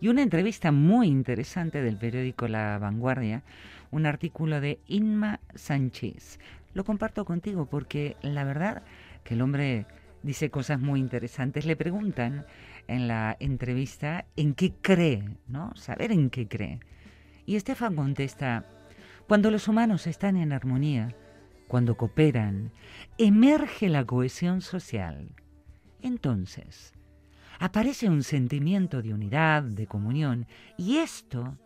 y 0.00 0.08
una 0.08 0.22
entrevista 0.22 0.72
muy 0.72 1.08
interesante 1.08 1.82
del 1.82 1.98
periódico 1.98 2.48
La 2.48 2.78
Vanguardia, 2.78 3.42
un 3.90 4.06
artículo 4.06 4.62
de 4.62 4.80
Inma 4.86 5.40
Sánchez. 5.54 6.38
Lo 6.72 6.82
comparto 6.82 7.26
contigo 7.26 7.66
porque 7.66 8.16
la 8.22 8.44
verdad 8.44 8.84
que 9.22 9.34
el 9.34 9.42
hombre 9.42 9.84
dice 10.22 10.48
cosas 10.48 10.80
muy 10.80 10.98
interesantes. 10.98 11.66
Le 11.66 11.76
preguntan 11.76 12.46
en 12.86 13.06
la 13.06 13.36
entrevista 13.38 14.24
en 14.34 14.54
qué 14.54 14.72
cree, 14.80 15.24
¿no? 15.46 15.76
Saber 15.76 16.10
en 16.10 16.30
qué 16.30 16.48
cree. 16.48 16.80
Y 17.44 17.56
Estefan 17.56 17.96
contesta, 17.96 18.64
cuando 19.26 19.50
los 19.50 19.68
humanos 19.68 20.06
están 20.06 20.38
en 20.38 20.54
armonía, 20.54 21.14
cuando 21.68 21.96
cooperan, 21.96 22.72
emerge 23.18 23.88
la 23.88 24.04
cohesión 24.04 24.60
social. 24.62 25.30
Entonces, 26.02 26.92
aparece 27.60 28.08
un 28.08 28.22
sentimiento 28.22 29.02
de 29.02 29.14
unidad, 29.14 29.62
de 29.62 29.86
comunión, 29.86 30.46
y 30.76 30.96
esto 30.96 31.56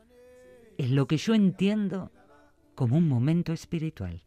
es 0.77 0.91
lo 0.91 1.07
que 1.07 1.17
yo 1.17 1.35
entiendo 1.35 2.11
como 2.75 2.97
un 2.97 3.09
momento 3.09 3.53
espiritual. 3.53 4.23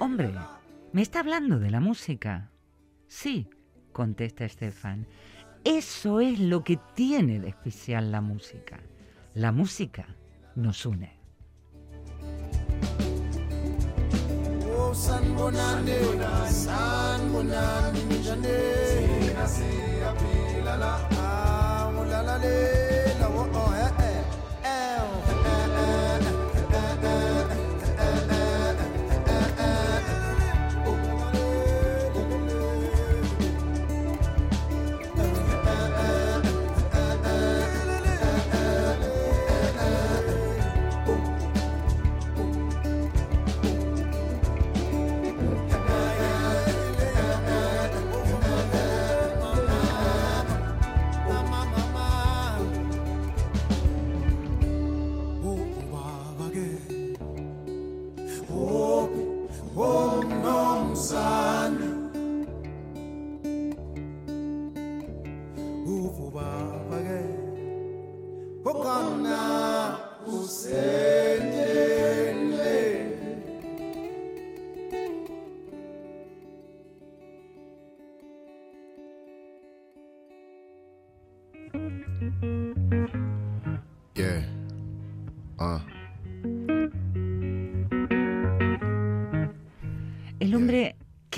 Hombre, 0.00 0.34
¿me 0.92 1.02
está 1.02 1.20
hablando 1.20 1.58
de 1.58 1.70
la 1.70 1.80
música? 1.80 2.50
Sí, 3.06 3.48
contesta 3.92 4.44
Estefan. 4.44 5.06
Eso 5.64 6.20
es 6.20 6.38
lo 6.38 6.64
que 6.64 6.78
tiene 6.94 7.40
de 7.40 7.48
especial 7.48 8.10
la 8.10 8.20
música. 8.20 8.80
La 9.34 9.52
música 9.52 10.06
nos 10.54 10.86
une. 10.86 11.18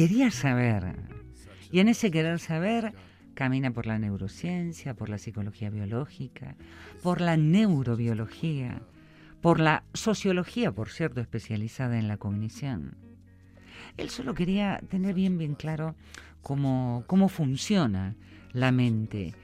Quería 0.00 0.30
saber, 0.30 0.96
y 1.70 1.80
en 1.80 1.88
ese 1.88 2.10
querer 2.10 2.38
saber 2.38 2.94
camina 3.34 3.70
por 3.70 3.84
la 3.84 3.98
neurociencia, 3.98 4.94
por 4.94 5.10
la 5.10 5.18
psicología 5.18 5.68
biológica, 5.68 6.56
por 7.02 7.20
la 7.20 7.36
neurobiología, 7.36 8.80
por 9.42 9.60
la 9.60 9.84
sociología, 9.92 10.72
por 10.72 10.88
cierto, 10.88 11.20
especializada 11.20 11.98
en 11.98 12.08
la 12.08 12.16
cognición. 12.16 12.96
Él 13.98 14.08
solo 14.08 14.32
quería 14.32 14.80
tener 14.88 15.12
bien, 15.12 15.36
bien 15.36 15.54
claro 15.54 15.96
cómo, 16.40 17.04
cómo 17.06 17.28
funciona 17.28 18.16
la 18.54 18.72
mente 18.72 19.34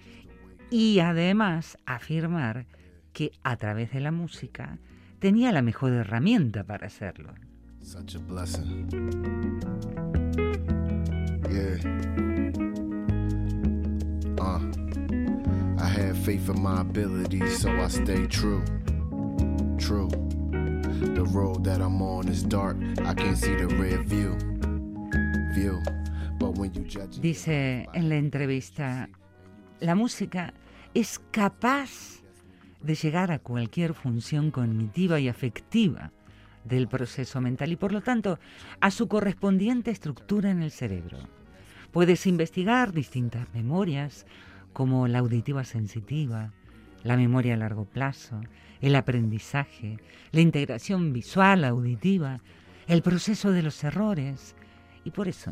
y 0.70 1.00
además 1.00 1.76
afirmar 1.84 2.64
que 3.12 3.30
a 3.42 3.58
través 3.58 3.92
de 3.92 4.00
la 4.00 4.10
música 4.10 4.78
tenía 5.18 5.52
la 5.52 5.60
mejor 5.60 5.92
herramienta 5.92 6.64
para 6.64 6.86
hacerlo. 6.86 7.34
Such 7.82 8.16
a. 8.16 10.15
Yeah. 11.56 11.78
Uh. 14.38 14.60
I 15.78 15.88
had 15.88 16.16
faith 16.18 16.50
in 16.50 16.60
my 16.60 16.82
abilities, 16.82 17.60
so 17.62 17.70
I 17.70 17.88
stay 17.88 18.26
true. 18.26 18.62
True. 19.78 20.08
The 21.14 21.24
road 21.32 21.64
that 21.64 21.80
I'm 21.80 22.02
on 22.02 22.28
is 22.28 22.42
dark. 22.42 22.76
I 23.04 23.14
can't 23.14 23.38
see 23.38 23.54
the 23.54 23.68
red 23.68 24.06
view. 24.06 24.36
View. 25.54 25.82
But 26.38 26.58
when 26.58 26.74
you 26.74 26.84
judge 26.84 27.20
Dice 27.20 27.86
en 27.94 28.08
la 28.10 28.16
entrevista, 28.16 29.08
la 29.80 29.94
música 29.94 30.52
es 30.92 31.18
capaz 31.30 32.20
de 32.82 32.94
llegar 32.94 33.32
a 33.32 33.38
cualquier 33.38 33.94
función 33.94 34.50
cognitiva 34.50 35.18
y 35.20 35.28
afectiva 35.28 36.12
del 36.64 36.86
proceso 36.88 37.40
mental 37.40 37.72
y 37.72 37.76
por 37.76 37.92
lo 37.92 38.02
tanto 38.02 38.38
a 38.80 38.90
su 38.90 39.08
correspondiente 39.08 39.90
estructura 39.90 40.50
en 40.50 40.62
el 40.62 40.70
cerebro. 40.70 41.18
Puedes 41.96 42.26
investigar 42.26 42.92
distintas 42.92 43.48
memorias 43.54 44.26
como 44.74 45.08
la 45.08 45.20
auditiva 45.20 45.64
sensitiva, 45.64 46.52
la 47.02 47.16
memoria 47.16 47.54
a 47.54 47.56
largo 47.56 47.86
plazo, 47.86 48.38
el 48.82 48.94
aprendizaje, 48.96 49.96
la 50.30 50.42
integración 50.42 51.14
visual, 51.14 51.64
auditiva, 51.64 52.42
el 52.86 53.00
proceso 53.00 53.50
de 53.50 53.62
los 53.62 53.82
errores. 53.82 54.56
Y 55.04 55.10
por 55.10 55.26
eso, 55.26 55.50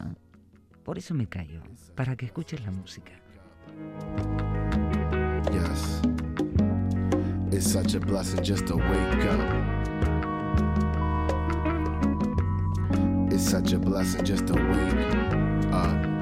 por 0.84 0.98
eso 0.98 1.14
me 1.14 1.26
callo, 1.28 1.62
para 1.94 2.14
que 2.14 2.26
escuches 2.26 2.60
la 2.60 2.72
música. 2.72 3.12
Just 8.42 8.66
to 8.66 8.76
wake 8.76 9.24
up. 9.24 9.40
Just 14.26 14.46
to 14.46 14.54
wake 14.54 15.72
up. 15.72 16.13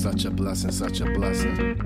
Such 0.00 0.24
a 0.24 0.30
blessing, 0.30 0.72
such 0.72 1.00
a 1.00 1.04
blessing. 1.04 1.76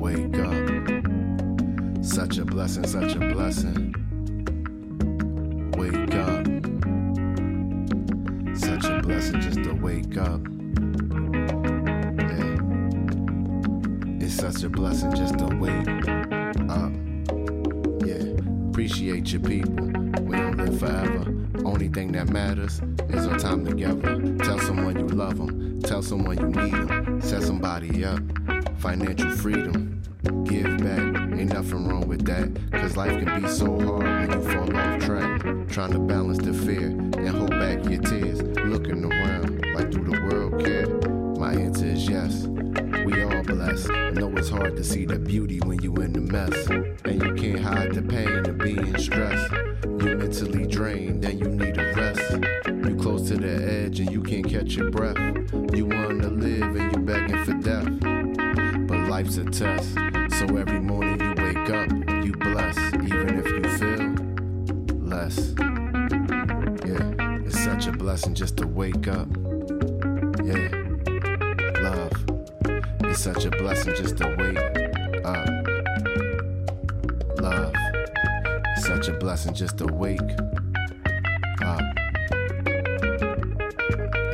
Wake 0.00 0.38
up. 0.38 2.04
Such 2.04 2.38
a 2.38 2.44
blessing, 2.44 2.86
such 2.86 3.14
a 3.14 3.18
blessing. 3.18 3.94
Wake 5.76 6.14
up. 6.14 6.46
Such 8.56 8.84
a 8.84 9.00
blessing 9.02 9.40
just 9.40 9.62
to 9.62 9.72
wake 9.74 10.16
up. 10.16 10.40
Yeah. 12.18 12.56
It's 14.18 14.34
such 14.34 14.62
a 14.64 14.68
blessing 14.68 15.14
just 15.14 15.38
to 15.38 15.46
wake 15.56 16.08
up. 16.68 16.92
Yeah. 18.04 18.36
Appreciate 18.70 19.30
your 19.32 19.42
people. 19.42 19.86
We 20.22 20.36
don't 20.36 20.56
live 20.56 20.78
forever. 20.80 21.39
Only 21.64 21.88
thing 21.88 22.12
that 22.12 22.28
matters 22.30 22.80
is 23.08 23.26
our 23.26 23.38
time 23.38 23.64
together. 23.64 24.36
Tell 24.38 24.58
someone 24.60 24.98
you 24.98 25.08
love 25.08 25.36
them. 25.36 25.80
Tell 25.82 26.02
someone 26.02 26.38
you 26.38 26.48
need 26.48 26.72
them. 26.72 27.20
Set 27.20 27.42
somebody 27.42 28.04
up. 28.04 28.20
Financial 28.78 29.30
freedom. 29.30 30.02
Give 30.44 30.78
back. 30.78 31.38
Ain't 31.38 31.52
nothing 31.52 31.86
wrong 31.86 32.08
with 32.08 32.24
that. 32.26 32.70
Cause 32.72 32.96
life 32.96 33.22
can 33.22 33.42
be 33.42 33.48
so 33.48 33.78
hard 33.78 34.04
when 34.04 34.32
you 34.32 34.50
fall 34.50 34.76
off 34.76 35.00
track. 35.04 35.42
Trying 35.68 35.92
to 35.92 35.98
balance 35.98 36.38
the 36.38 36.54
fear 36.54 36.86
and 36.86 37.28
hold 37.28 37.50
back 37.50 37.84
your 37.84 38.02
tears. 38.02 38.42
Looking 38.42 39.04
around 39.04 39.64
like, 39.74 39.90
do 39.90 40.02
the 40.02 40.20
world 40.22 40.64
care? 40.64 40.86
My 41.38 41.52
answer 41.52 41.86
is 41.86 42.08
yes. 42.08 42.46
We 43.04 43.22
all 43.22 43.42
blessed. 43.42 43.90
I 43.90 44.10
know 44.10 44.30
it's 44.36 44.48
hard 44.48 44.76
to 44.76 44.84
see 44.84 45.04
the 45.04 45.18
beauty 45.18 45.60
when 45.60 45.82
you 45.82 45.94
in 45.96 46.12
the 46.12 46.20
mess. 46.20 46.66
And 47.04 47.22
you 47.22 47.34
can't 47.34 47.60
hide 47.60 47.94
the 47.94 48.02
pain 48.02 48.46
of 48.48 48.58
being 48.58 48.96
stressed. 48.98 49.52
You 49.84 50.16
mentally 50.16 50.66
drained 50.66 51.24
and 51.24 51.38
you 51.40 51.48
need 51.48 51.78
a 51.78 51.92
rest. 51.94 52.32
You 52.66 52.96
close 52.96 53.28
to 53.28 53.36
the 53.36 53.84
edge 53.84 54.00
and 54.00 54.10
you 54.10 54.22
can't 54.22 54.48
catch 54.48 54.74
your 54.74 54.90
breath. 54.90 55.16
You 55.74 55.86
wanna 55.86 56.28
live 56.28 56.76
and 56.76 56.92
you're 56.92 57.00
begging 57.00 57.44
for 57.44 57.54
death. 57.54 58.86
But 58.86 59.08
life's 59.08 59.36
a 59.36 59.44
test. 59.44 59.94
So 60.38 60.46
every 60.56 60.80
morning 60.80 61.20
you 61.20 61.34
wake 61.36 61.70
up, 61.70 61.90
you 62.24 62.32
bless, 62.32 62.76
even 62.94 63.38
if 63.38 63.46
you 63.46 63.62
feel 63.78 64.14
less. 64.98 65.54
Yeah, 66.86 67.44
it's 67.44 67.58
such 67.58 67.86
a 67.86 67.92
blessing 67.92 68.34
just 68.34 68.56
to 68.58 68.66
wake 68.66 69.08
up. 69.08 69.28
Yeah, 70.44 70.68
love. 71.80 72.12
It's 73.04 73.20
such 73.20 73.44
a 73.44 73.50
blessing 73.50 73.94
just 73.94 74.18
to 74.18 74.36
wake 74.38 74.69
such 79.00 79.14
a 79.14 79.18
blessing 79.18 79.54
just 79.54 79.78
to 79.78 79.86
wake 79.86 80.20
up. 81.62 81.80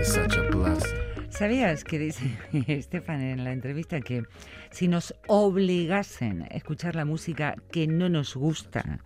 It's 0.00 0.12
such 0.12 0.36
a 0.36 0.42
blessing. 0.50 0.98
¿Sabías 1.30 1.84
que 1.84 2.00
dice 2.00 2.36
Estefan 2.66 3.20
en 3.20 3.44
la 3.44 3.52
entrevista 3.52 4.00
que 4.00 4.24
si 4.72 4.88
nos 4.88 5.14
obligasen 5.28 6.42
a 6.42 6.46
escuchar 6.46 6.96
la 6.96 7.04
música 7.04 7.54
que 7.70 7.86
no 7.86 8.08
nos 8.08 8.34
gusta, 8.34 9.04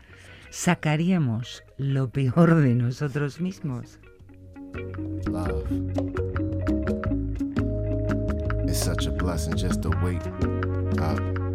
sacaríamos 0.48 1.62
lo 1.76 2.08
peor 2.08 2.54
de 2.54 2.74
nosotros 2.74 3.38
mismos? 3.42 4.00
Love. 5.26 5.66
It's 8.66 8.78
such 8.78 9.06
a 9.06 9.10
blessing 9.10 9.56
just 9.56 9.82
to 9.82 9.90
wake 10.02 10.24
up. 10.98 11.49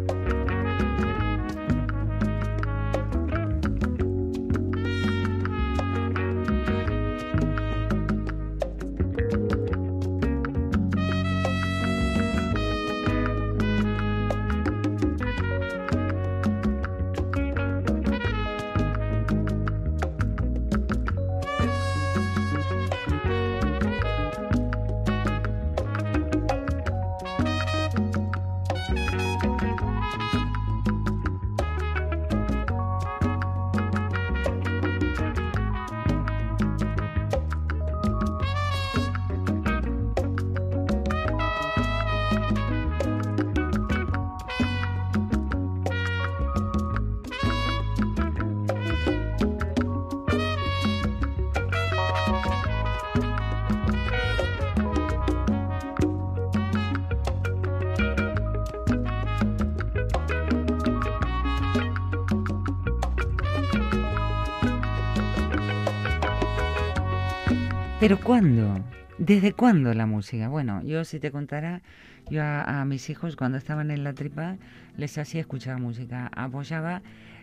¿Desde 69.16 69.54
cuándo 69.54 69.94
la 69.94 70.04
música? 70.04 70.48
Bueno, 70.48 70.82
yo 70.82 71.06
si 71.06 71.18
te 71.18 71.30
contara, 71.30 71.80
yo 72.28 72.42
a, 72.44 72.84
mis 72.84 73.08
hijos 73.08 73.34
cuando 73.34 73.56
estaban 73.56 73.90
en 73.90 74.04
la 74.04 74.12
tripa 74.12 74.58
les 74.98 75.16
hacía 75.16 75.40
escuchar 75.40 75.80
música, 75.80 76.30
apoyaba, 76.34 77.00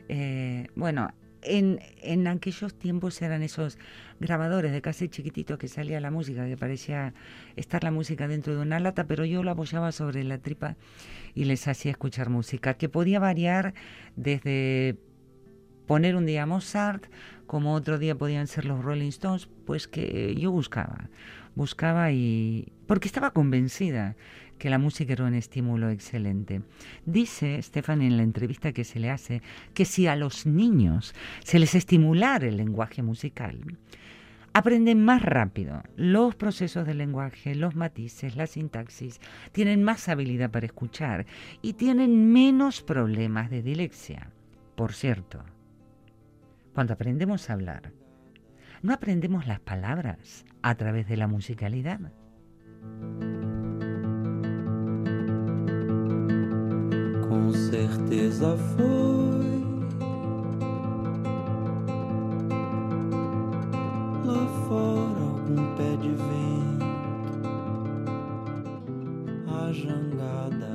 eh, 0.08 0.68
bueno, 0.76 1.12
en, 1.42 1.80
en 2.04 2.28
aquellos 2.28 2.76
tiempos 2.76 3.20
eran 3.24 3.42
esos 3.42 3.80
grabadores 4.20 4.72
de 4.72 4.84
cassette 4.84 5.10
chiquititos 5.10 5.58
que 5.58 5.68
salía 5.68 6.00
la 6.00 6.12
música, 6.12 6.46
que 6.46 6.58
parecía 6.58 7.16
estar 7.56 7.84
la 7.84 7.90
música 7.90 8.28
dentro 8.28 8.54
de 8.54 8.62
una 8.62 8.80
lata, 8.80 9.06
pero 9.06 9.26
yo 9.26 9.42
lo 9.42 9.50
apoyaba 9.50 9.92
sobre 9.92 10.24
la 10.24 10.38
tripa 10.38 10.76
y 11.34 11.46
les 11.46 11.68
hacía 11.68 11.90
escuchar 11.90 12.30
música, 12.30 12.76
que 12.76 12.88
podía 12.88 13.20
variar 13.20 13.74
desde 14.16 15.00
poner 15.88 16.16
un 16.16 16.26
día 16.26 16.46
Mozart, 16.46 17.06
como 17.48 17.74
otro 17.74 18.00
día 18.00 18.16
podían 18.16 18.48
ser 18.48 18.66
los 18.66 18.84
Rolling 18.84 19.10
Stones, 19.10 19.48
pues 19.66 19.88
que 19.88 20.36
yo 20.36 20.52
buscaba, 20.52 21.10
buscaba 21.56 22.12
y... 22.12 22.72
porque 22.88 23.08
estaba 23.08 23.32
convencida 23.32 24.16
que 24.58 24.70
la 24.70 24.80
música 24.80 25.14
era 25.14 25.26
un 25.26 25.34
estímulo 25.34 25.90
excelente. 25.90 26.62
Dice 27.06 27.62
Stefan 27.62 28.02
en 28.02 28.18
la 28.18 28.24
entrevista 28.24 28.72
que 28.72 28.84
se 28.84 29.00
le 29.00 29.10
hace 29.10 29.42
que 29.74 29.86
si 29.86 30.08
a 30.08 30.16
los 30.16 30.46
niños 30.46 31.14
se 31.44 31.60
les 31.60 31.76
estimulara 31.76 32.48
el 32.48 32.58
lenguaje 32.58 33.04
musical, 33.04 33.60
aprenden 34.54 35.04
más 35.04 35.22
rápido 35.22 35.84
los 35.98 36.36
procesos 36.36 36.86
del 36.86 37.00
lenguaje, 37.00 37.56
los 37.56 37.76
matices, 37.76 38.36
la 38.36 38.48
sintaxis, 38.48 39.20
tienen 39.52 39.84
más 39.84 40.08
habilidad 40.08 40.52
para 40.52 40.68
escuchar 40.68 41.26
y 41.62 41.74
tienen 41.74 42.32
menos 42.32 42.82
problemas 42.82 43.50
de 43.50 43.64
dilexia. 43.64 44.30
Por 44.76 44.94
cierto, 44.94 45.44
cuando 46.74 46.94
aprendemos 46.94 47.50
a 47.50 47.54
hablar, 47.54 47.94
no 48.82 48.94
aprendemos 48.94 49.48
las 49.48 49.60
palabras 49.60 50.46
a 50.62 50.76
través 50.76 51.08
de 51.08 51.18
la 51.18 51.28
musicalidad. 51.28 52.00
Com 57.30 57.54
certeza 57.54 58.58
foi 58.76 59.64
lá 64.26 64.48
fora 64.68 65.22
algum 65.32 65.76
pé 65.76 65.98
de 65.98 66.10
vento, 66.10 66.86
a 69.48 69.72
jangada 69.72 70.73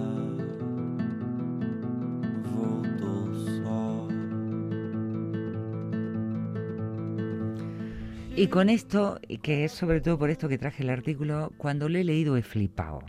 Y 8.38 8.46
con 8.46 8.70
esto, 8.70 9.18
que 9.42 9.64
es 9.64 9.72
sobre 9.72 10.00
todo 10.00 10.16
por 10.16 10.30
esto 10.30 10.48
que 10.48 10.58
traje 10.58 10.84
el 10.84 10.90
artículo, 10.90 11.52
cuando 11.56 11.88
lo 11.88 11.98
he 11.98 12.04
leído 12.04 12.36
he 12.36 12.42
flipado. 12.42 13.02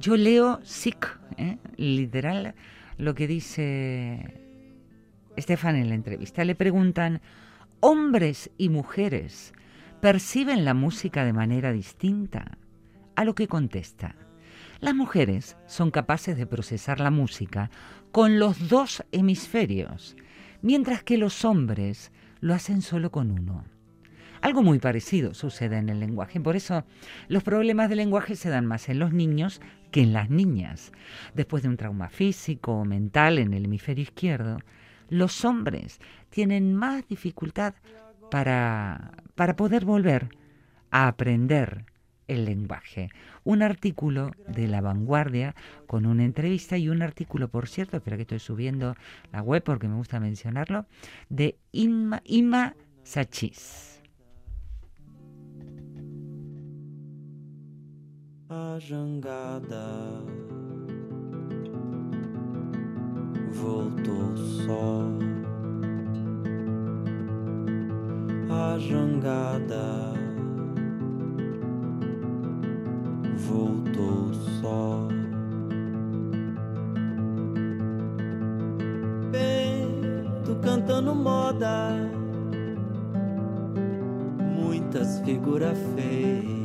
Yo 0.00 0.16
leo 0.16 0.58
sick 0.64 1.20
¿eh? 1.36 1.58
literal 1.76 2.56
lo 2.98 3.14
que 3.14 3.28
dice 3.28 4.40
Estefan 5.36 5.76
en 5.76 5.88
la 5.88 5.94
entrevista. 5.94 6.44
Le 6.44 6.56
preguntan, 6.56 7.20
¿hombres 7.78 8.50
y 8.58 8.70
mujeres 8.70 9.52
perciben 10.00 10.64
la 10.64 10.74
música 10.74 11.24
de 11.24 11.32
manera 11.32 11.70
distinta? 11.70 12.58
A 13.14 13.24
lo 13.24 13.36
que 13.36 13.46
contesta, 13.46 14.16
las 14.80 14.96
mujeres 14.96 15.56
son 15.68 15.92
capaces 15.92 16.36
de 16.36 16.48
procesar 16.48 16.98
la 16.98 17.12
música 17.12 17.70
con 18.10 18.40
los 18.40 18.68
dos 18.68 19.04
hemisferios, 19.12 20.16
mientras 20.60 21.04
que 21.04 21.18
los 21.18 21.44
hombres 21.44 22.10
lo 22.40 22.52
hacen 22.52 22.82
solo 22.82 23.12
con 23.12 23.30
uno. 23.30 23.72
Algo 24.44 24.62
muy 24.62 24.78
parecido 24.78 25.32
sucede 25.32 25.78
en 25.78 25.88
el 25.88 26.00
lenguaje, 26.00 26.38
por 26.38 26.54
eso 26.54 26.84
los 27.28 27.42
problemas 27.42 27.88
del 27.88 27.96
lenguaje 27.96 28.36
se 28.36 28.50
dan 28.50 28.66
más 28.66 28.90
en 28.90 28.98
los 28.98 29.10
niños 29.10 29.62
que 29.90 30.02
en 30.02 30.12
las 30.12 30.28
niñas. 30.28 30.92
Después 31.32 31.62
de 31.62 31.70
un 31.70 31.78
trauma 31.78 32.10
físico 32.10 32.72
o 32.72 32.84
mental 32.84 33.38
en 33.38 33.54
el 33.54 33.64
hemisferio 33.64 34.02
izquierdo, 34.02 34.58
los 35.08 35.46
hombres 35.46 35.98
tienen 36.28 36.74
más 36.74 37.08
dificultad 37.08 37.72
para, 38.30 39.12
para 39.34 39.56
poder 39.56 39.86
volver 39.86 40.28
a 40.90 41.08
aprender 41.08 41.86
el 42.28 42.44
lenguaje. 42.44 43.08
Un 43.44 43.62
artículo 43.62 44.32
de 44.46 44.68
La 44.68 44.82
Vanguardia 44.82 45.54
con 45.86 46.04
una 46.04 46.22
entrevista 46.22 46.76
y 46.76 46.90
un 46.90 47.00
artículo, 47.00 47.48
por 47.48 47.66
cierto, 47.66 47.96
espera 47.96 48.16
que 48.16 48.24
estoy 48.24 48.40
subiendo 48.40 48.94
la 49.32 49.40
web 49.40 49.62
porque 49.64 49.88
me 49.88 49.96
gusta 49.96 50.20
mencionarlo, 50.20 50.84
de 51.30 51.56
Ima, 51.72 52.20
Ima 52.26 52.76
Sachis. 53.04 53.93
A 58.56 58.78
jangada 58.78 60.22
voltou 63.50 64.36
só. 64.36 65.08
A 68.48 68.78
jangada 68.78 70.12
voltou 73.38 74.32
só. 74.60 75.08
Bento 79.32 80.54
cantando 80.62 81.12
moda, 81.12 81.90
muitas 84.56 85.18
figuras 85.22 85.76
fez. 85.96 86.63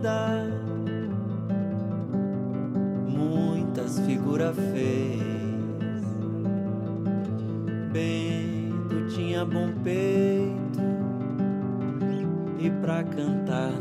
Moda, 0.00 0.48
muitas 3.06 4.00
figuras 4.00 4.56
fez. 4.56 5.20
Bento 7.92 9.08
tinha 9.14 9.44
bom 9.44 9.72
peito 9.84 10.80
e 12.58 12.70
pra 12.82 13.04
cantar 13.04 13.72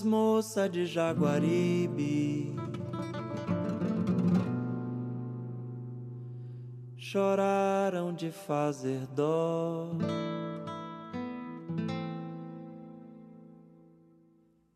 As 0.00 0.06
moças 0.06 0.70
de 0.70 0.86
Jaguaribe 0.86 2.56
choraram 6.96 8.10
de 8.14 8.30
fazer 8.30 9.06
dó. 9.08 9.90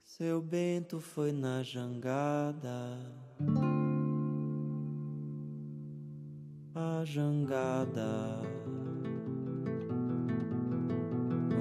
Seu 0.03 0.43
Bento 0.43 1.01
foi 1.01 1.33
na 1.33 1.63
jangada, 1.63 2.99
a 6.75 7.03
jangada 7.07 8.43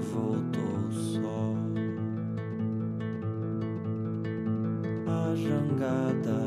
voltou 0.02 0.92
só. 0.92 1.63
Jangada 5.36 6.40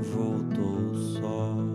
voltou 0.00 0.94
só. 0.94 1.73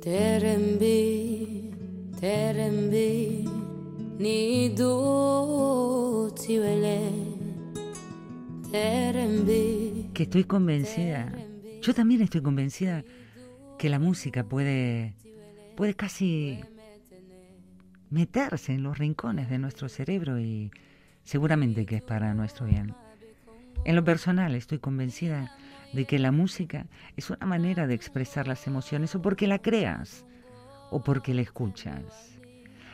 Terembi, 0.00 1.70
terembi, 2.18 3.44
ni 4.18 4.70
do 4.70 6.32
tiwele. 6.34 7.10
Terembi, 8.70 10.10
que 10.14 10.22
estoy 10.22 10.44
convencida, 10.44 11.30
yo 11.82 11.92
también 11.92 12.22
estoy 12.22 12.40
convencida 12.40 13.04
que 13.78 13.90
la 13.90 13.98
música 13.98 14.42
puede, 14.42 15.16
puede 15.76 15.92
casi 15.92 16.60
meterse 18.08 18.72
en 18.72 18.82
los 18.82 18.96
rincones 18.96 19.50
de 19.50 19.58
nuestro 19.58 19.90
cerebro 19.90 20.40
y 20.40 20.70
seguramente 21.24 21.84
que 21.84 21.96
es 21.96 22.02
para 22.02 22.32
nuestro 22.32 22.64
bien. 22.64 22.94
En 23.84 23.96
lo 23.96 24.04
personal 24.04 24.54
estoy 24.54 24.78
convencida 24.78 25.54
de 25.92 26.04
que 26.04 26.18
la 26.18 26.32
música 26.32 26.86
es 27.16 27.30
una 27.30 27.46
manera 27.46 27.86
de 27.86 27.94
expresar 27.94 28.46
las 28.46 28.66
emociones 28.66 29.14
o 29.14 29.22
porque 29.22 29.46
la 29.46 29.58
creas 29.58 30.24
o 30.90 31.02
porque 31.02 31.34
la 31.34 31.42
escuchas. 31.42 32.38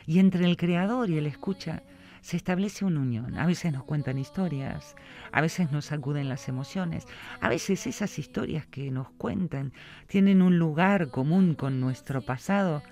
Y 0.05 0.19
entre 0.19 0.45
el 0.45 0.57
creador 0.57 1.09
y 1.09 1.17
el 1.17 1.27
escucha 1.27 1.83
se 2.21 2.37
establece 2.37 2.85
una 2.85 3.01
unión. 3.01 3.37
A 3.37 3.45
veces 3.45 3.71
nos 3.71 3.83
cuentan 3.83 4.17
historias, 4.17 4.95
a 5.31 5.41
veces 5.41 5.71
nos 5.71 5.85
sacuden 5.85 6.29
las 6.29 6.49
emociones, 6.49 7.05
a 7.41 7.49
veces 7.49 7.87
esas 7.87 8.17
historias 8.19 8.65
que 8.65 8.91
nos 8.91 9.09
cuentan 9.11 9.73
tienen 10.07 10.41
un 10.41 10.57
lugar 10.57 11.09
común 11.09 11.55
con 11.55 11.79
nuestro 11.79 12.21
pasado 12.21 12.83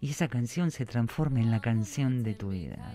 y 0.00 0.10
esa 0.10 0.28
canción 0.28 0.70
se 0.70 0.84
transforma 0.84 1.40
en 1.40 1.50
la 1.50 1.60
canción 1.60 2.22
de 2.22 2.34
tu 2.34 2.50
vida. 2.50 2.94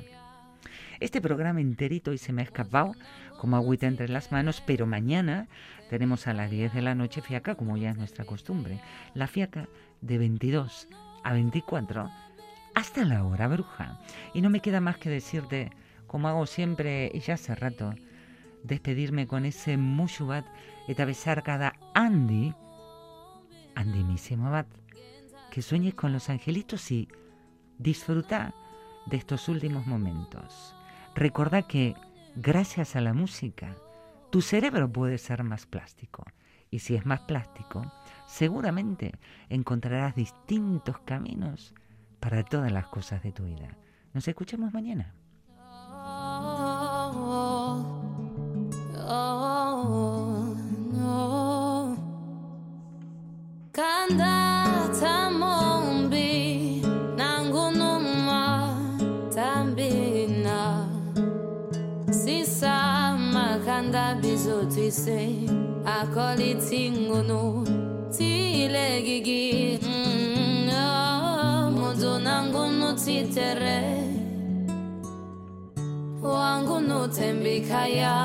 Este 0.99 1.21
programa 1.21 1.61
enterito 1.61 2.13
y 2.13 2.17
se 2.17 2.33
me 2.33 2.41
ha 2.41 2.45
escapado 2.45 2.93
como 3.39 3.55
agüita 3.55 3.87
entre 3.87 4.09
las 4.09 4.31
manos, 4.31 4.63
pero 4.65 4.87
mañana 4.87 5.47
tenemos 5.89 6.27
a 6.27 6.33
las 6.33 6.49
10 6.49 6.73
de 6.73 6.81
la 6.81 6.95
noche 6.95 7.21
fiaca, 7.21 7.55
como 7.55 7.77
ya 7.77 7.91
es 7.91 7.97
nuestra 7.97 8.25
costumbre. 8.25 8.81
La 9.13 9.27
fiaca 9.27 9.67
de 10.01 10.17
22 10.17 10.87
a 11.23 11.33
24 11.33 12.09
hasta 12.77 13.05
la 13.05 13.23
hora 13.23 13.47
bruja. 13.47 13.99
Y 14.35 14.41
no 14.41 14.51
me 14.51 14.59
queda 14.59 14.79
más 14.79 14.97
que 14.97 15.09
decirte, 15.09 15.71
como 16.05 16.27
hago 16.27 16.45
siempre 16.45 17.09
y 17.11 17.19
ya 17.21 17.33
hace 17.33 17.55
rato, 17.55 17.95
despedirme 18.63 19.25
con 19.25 19.45
ese 19.45 19.77
mushubat 19.77 20.45
eta 20.87 21.05
besar 21.05 21.41
cada 21.41 21.73
Andy, 21.95 22.53
Andy 23.75 24.05
bat, 24.37 24.67
que 25.51 25.61
sueñes 25.61 25.95
con 25.95 26.13
los 26.13 26.29
angelitos 26.29 26.91
y 26.91 27.07
disfruta 27.79 28.53
de 29.07 29.17
estos 29.17 29.49
últimos 29.49 29.87
momentos. 29.87 30.76
Recordá 31.17 31.63
que 31.63 31.95
gracias 32.35 32.95
a 32.95 33.01
la 33.01 33.11
música 33.11 33.75
tu 34.29 34.39
cerebro 34.43 34.87
puede 34.87 35.17
ser 35.17 35.43
más 35.43 35.65
plástico 35.65 36.23
y 36.69 36.77
si 36.77 36.93
es 36.93 37.07
más 37.07 37.21
plástico, 37.21 37.81
seguramente 38.27 39.13
encontrarás 39.49 40.13
distintos 40.13 40.99
caminos 40.99 41.73
para 42.19 42.43
todas 42.43 42.71
las 42.71 42.85
cosas 42.85 43.23
de 43.23 43.31
tu 43.31 43.45
vida. 43.45 43.75
Nos 44.13 44.27
escuchamos 44.27 44.71
mañana. 44.73 45.15
Kanda 53.71 54.91
tamombi 54.99 56.83
nangunuma 57.17 58.77
banda 63.87 64.19
bizotwise 64.21 65.19
akɔliti 65.95 66.81
ngunu 66.91 67.41
tilegigi 68.15 69.79
mm, 69.79 70.69
oh, 70.75 71.71
mudu 71.77 72.11
nangunu 72.25 72.89
titere 73.03 73.79
wangunu 76.21 76.99
tembikaya 77.15 78.15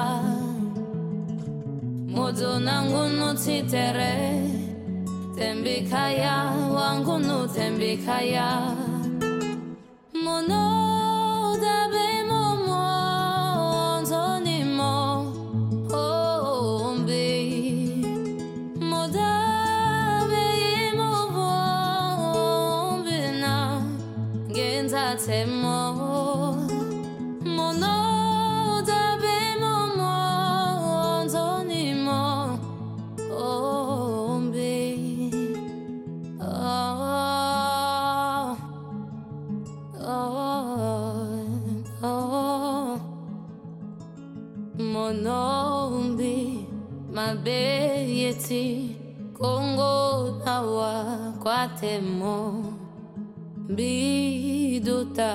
mudu 2.14 2.50
nangunu 2.66 3.28
tembi 3.38 4.10
tembikaya 5.38 6.34
wangunu 6.76 7.38
tembikaya 7.54 8.48
matemo 51.62 52.38
biduta 53.70 55.30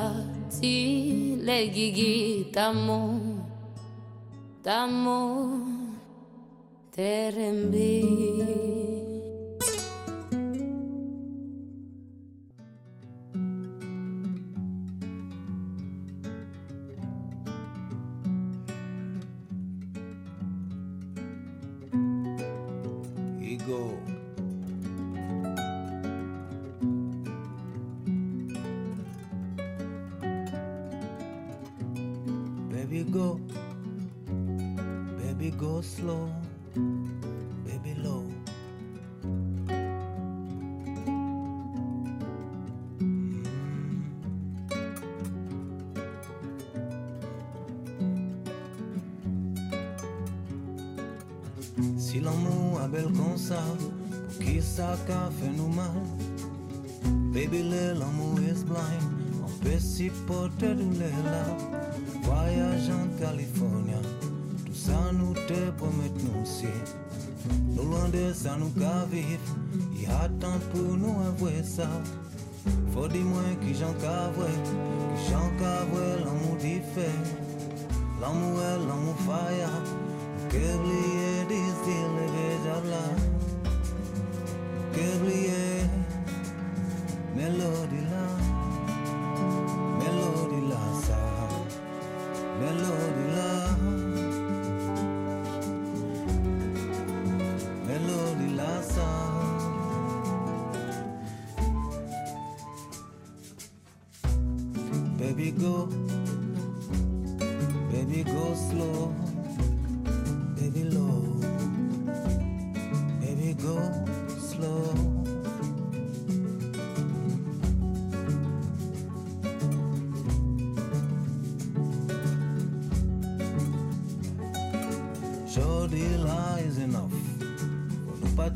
ti 0.52 1.40
zilegigi 1.40 2.52
tamo 2.52 3.00
tamo 4.62 5.20
terembi 6.92 8.04
baby 36.76 37.94
low. 38.04 38.24
Si 51.98 52.20
l'amour 52.20 52.82
a 52.84 52.88
belle 52.88 53.12
comme 53.14 53.38
ça, 53.38 53.62
pour 53.78 54.46
qui 54.46 54.62
ça 54.62 54.96
qu'a 55.06 55.30
fait 55.40 55.50
nous 55.56 55.68
mal? 55.68 55.92
Baby, 57.34 57.64
l'amour 58.00 58.40
is 58.40 58.64
blind, 58.64 59.04
on 59.46 59.64
peut 59.64 59.78
s'y 59.78 60.10
porter 60.26 60.74
de 60.74 60.84
là. 61.02 61.46
Voyage 62.24 62.90
en 62.90 63.08
Californie, 63.20 63.94
ça 64.88 65.12
nous 65.12 65.34
te 65.34 65.60
promet 65.78 66.14
nous 66.24 66.46
si. 66.46 66.72
Nous 67.74 67.84
loin 67.92 68.08
de 68.10 68.32
ça 68.34 68.56
nous 68.58 68.74
qu'à 68.80 69.06
vivre, 69.12 69.52
il 69.94 70.04
y 70.04 70.06
a 70.06 70.30
temps 70.40 70.62
pour 70.72 70.92
nous 71.02 71.18
avouer 71.30 71.62
ça. 71.64 71.90
Faut 72.94 73.08
dire 73.10 73.26
moi 73.26 73.50
qui 73.62 73.74
j'en 73.80 73.94
qu'avouer, 74.02 74.58
qui 75.16 75.24
j'en 75.30 75.50
qu'avouer 75.60 76.14
l'amour 76.26 76.56
diffère. 76.70 77.26
L'amour 78.22 78.62
est 78.70 78.80
l'amour 78.88 79.18
fire, 79.28 79.84
que 80.52 80.64
oublier 80.78 81.38
des 81.52 81.70
îles 81.98 82.22
déjà 82.38 82.78
là. 82.92 83.06
Que 84.94 85.06
oublier, 85.18 85.78
mélodie 87.36 87.60
là, 87.66 87.68
mélodie 87.76 88.07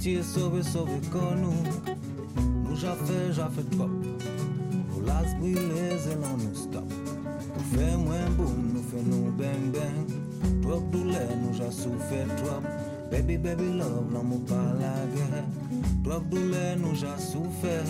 partir 0.01 0.23
sobre 0.23 0.63
sobre 0.63 0.99
conu 1.11 1.53
Nu 2.63 2.75
já 2.75 2.95
fez, 2.95 3.37
pop 3.77 3.89
Nu 4.89 5.01
las 5.05 5.33
bileze 5.35 6.15
la 6.15 6.35
nu 6.37 6.55
stop 6.55 6.91
Nu 7.55 7.61
fe 7.71 7.97
mwen 7.97 8.35
bun, 8.37 8.71
nu 8.73 8.81
fe 8.81 8.97
nu 9.05 9.31
bang 9.37 9.71
bang. 9.71 10.07
Trop 10.61 10.91
dule, 10.91 11.27
nu 11.41 11.53
já 11.53 11.71
sufe 11.71 12.25
trop 12.37 12.63
Baby, 13.11 13.37
baby, 13.37 13.63
love, 13.63 14.11
nu 14.11 14.23
mu 14.23 14.41
la 14.79 15.05
ghe. 15.13 15.43
Trop 16.03 16.23
dule, 16.29 16.75
nu 16.81 16.95
já 16.95 17.17
sufe. 17.17 17.83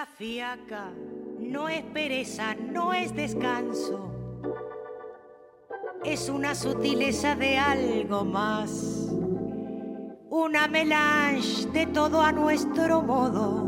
La 0.00 0.06
fiaca 0.06 0.90
no 1.40 1.68
es 1.68 1.82
pereza, 1.82 2.54
no 2.54 2.94
es 2.94 3.14
descanso. 3.14 4.10
Es 6.02 6.30
una 6.30 6.54
sutileza 6.54 7.36
de 7.36 7.58
algo 7.58 8.24
más. 8.24 9.10
Una 10.30 10.68
melange 10.68 11.66
de 11.74 11.84
todo 11.84 12.22
a 12.22 12.32
nuestro 12.32 13.02
modo. 13.02 13.62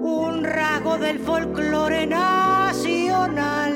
Un 0.00 0.42
rasgo 0.42 0.96
del 0.96 1.18
folclore 1.18 2.06
nacional. 2.06 3.74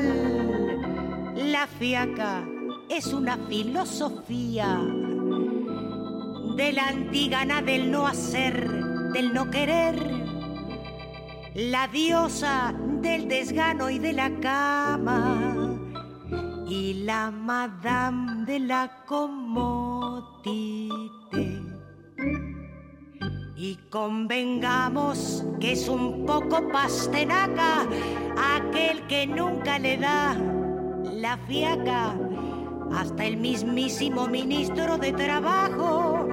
La 1.37 1.67
fiaca 1.67 2.43
es 2.89 3.13
una 3.13 3.37
filosofía 3.37 4.81
de 6.57 6.73
la 6.73 6.89
antigana 6.89 7.61
del 7.61 7.91
no 7.91 8.07
hacer, 8.07 8.67
del 9.13 9.35
no 9.35 9.51
querer 9.51 10.24
la 11.55 11.87
diosa 11.87 12.75
del 13.01 13.29
desgano 13.29 13.89
y 13.89 14.01
de 14.01 14.13
la 14.13 14.29
cama 14.41 15.39
y 16.69 17.05
la 17.05 17.31
madame 17.31 18.45
de 18.45 18.59
la 18.59 19.05
comodité. 19.07 20.89
Y 23.57 23.77
convengamos 23.89 25.45
que 25.61 25.73
es 25.73 25.89
un 25.89 26.27
poco 26.27 26.69
pastenaca 26.73 27.87
aquel 28.57 29.07
que 29.07 29.27
nunca 29.27 29.79
le 29.79 29.97
da 29.97 30.37
la 31.05 31.39
fiaca 31.47 32.17
hasta 32.93 33.25
el 33.25 33.37
mismísimo 33.37 34.27
ministro 34.27 34.99
de 34.99 35.13
Trabajo. 35.13 36.29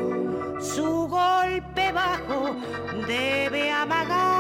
Su 0.59 1.07
golpe 1.07 1.91
bajo 1.91 2.55
debe 3.07 3.71
amagar 3.71 4.30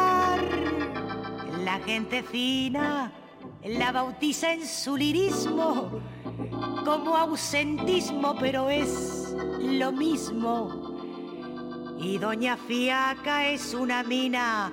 la 1.71 1.79
gente 1.85 2.21
fina 2.21 3.13
la 3.63 3.93
bautiza 3.93 4.51
en 4.51 4.67
su 4.67 4.97
lirismo 4.97 6.01
como 6.83 7.15
ausentismo, 7.15 8.35
pero 8.37 8.69
es 8.69 9.33
lo 9.61 9.93
mismo. 9.93 10.97
Y 11.97 12.17
Doña 12.17 12.57
Fiaca 12.57 13.47
es 13.47 13.73
una 13.73 14.03
mina 14.03 14.69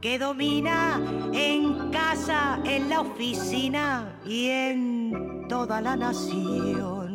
que 0.00 0.18
domina 0.18 0.98
en 1.34 1.90
casa, 1.90 2.58
en 2.64 2.88
la 2.88 3.02
oficina 3.02 4.18
y 4.24 4.46
en 4.46 5.46
toda 5.46 5.82
la 5.82 5.94
nación. 5.94 7.10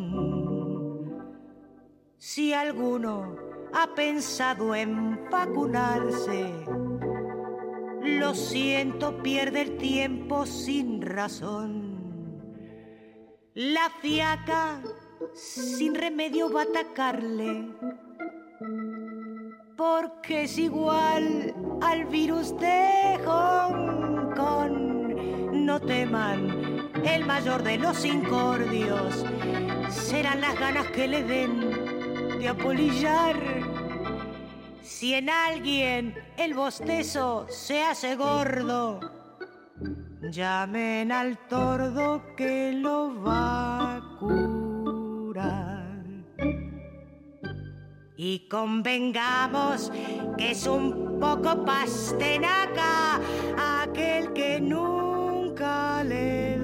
Si 2.19 2.53
alguno 2.53 3.37
ha 3.73 3.87
pensado 3.95 4.75
en 4.75 5.27
vacunarse, 5.31 6.53
lo 8.05 8.33
siento, 8.33 9.21
pierde 9.23 9.61
el 9.61 9.77
tiempo 9.77 10.45
sin 10.45 11.01
razón. 11.01 11.95
La 13.53 13.89
fiaca 14.01 14.81
sin 15.33 15.95
remedio 15.95 16.51
va 16.51 16.61
a 16.61 16.65
atacarle, 16.65 17.69
porque 19.75 20.43
es 20.43 20.57
igual 20.57 21.53
al 21.81 22.05
virus 22.05 22.57
de 22.59 23.19
Hong 23.25 24.33
Kong. 24.35 25.51
No 25.53 25.79
teman, 25.79 26.91
el 27.03 27.25
mayor 27.25 27.63
de 27.63 27.77
los 27.77 28.05
incordios 28.05 29.25
serán 29.89 30.41
las 30.41 30.59
ganas 30.59 30.87
que 30.87 31.07
le 31.07 31.23
den 31.23 32.39
de 32.39 32.47
apolillar 32.49 33.74
si 34.85 35.15
en 35.15 35.29
alguien 35.29 36.13
el 36.37 36.53
bostezo 36.53 37.47
se 37.49 37.81
hace 37.81 38.15
gordo, 38.15 38.99
llamen 40.31 41.11
al 41.11 41.37
tordo 41.47 42.23
que 42.37 42.71
lo 42.73 43.21
va 43.23 43.95
a 43.95 44.17
curar. 44.19 46.03
Y 48.15 48.47
convengamos 48.47 49.91
que 50.37 50.51
es 50.51 50.67
un 50.67 51.19
poco 51.19 51.65
pastenaca 51.65 53.19
aquel 53.81 54.33
que 54.33 54.61
nunca 54.61 56.03
le 56.03 56.54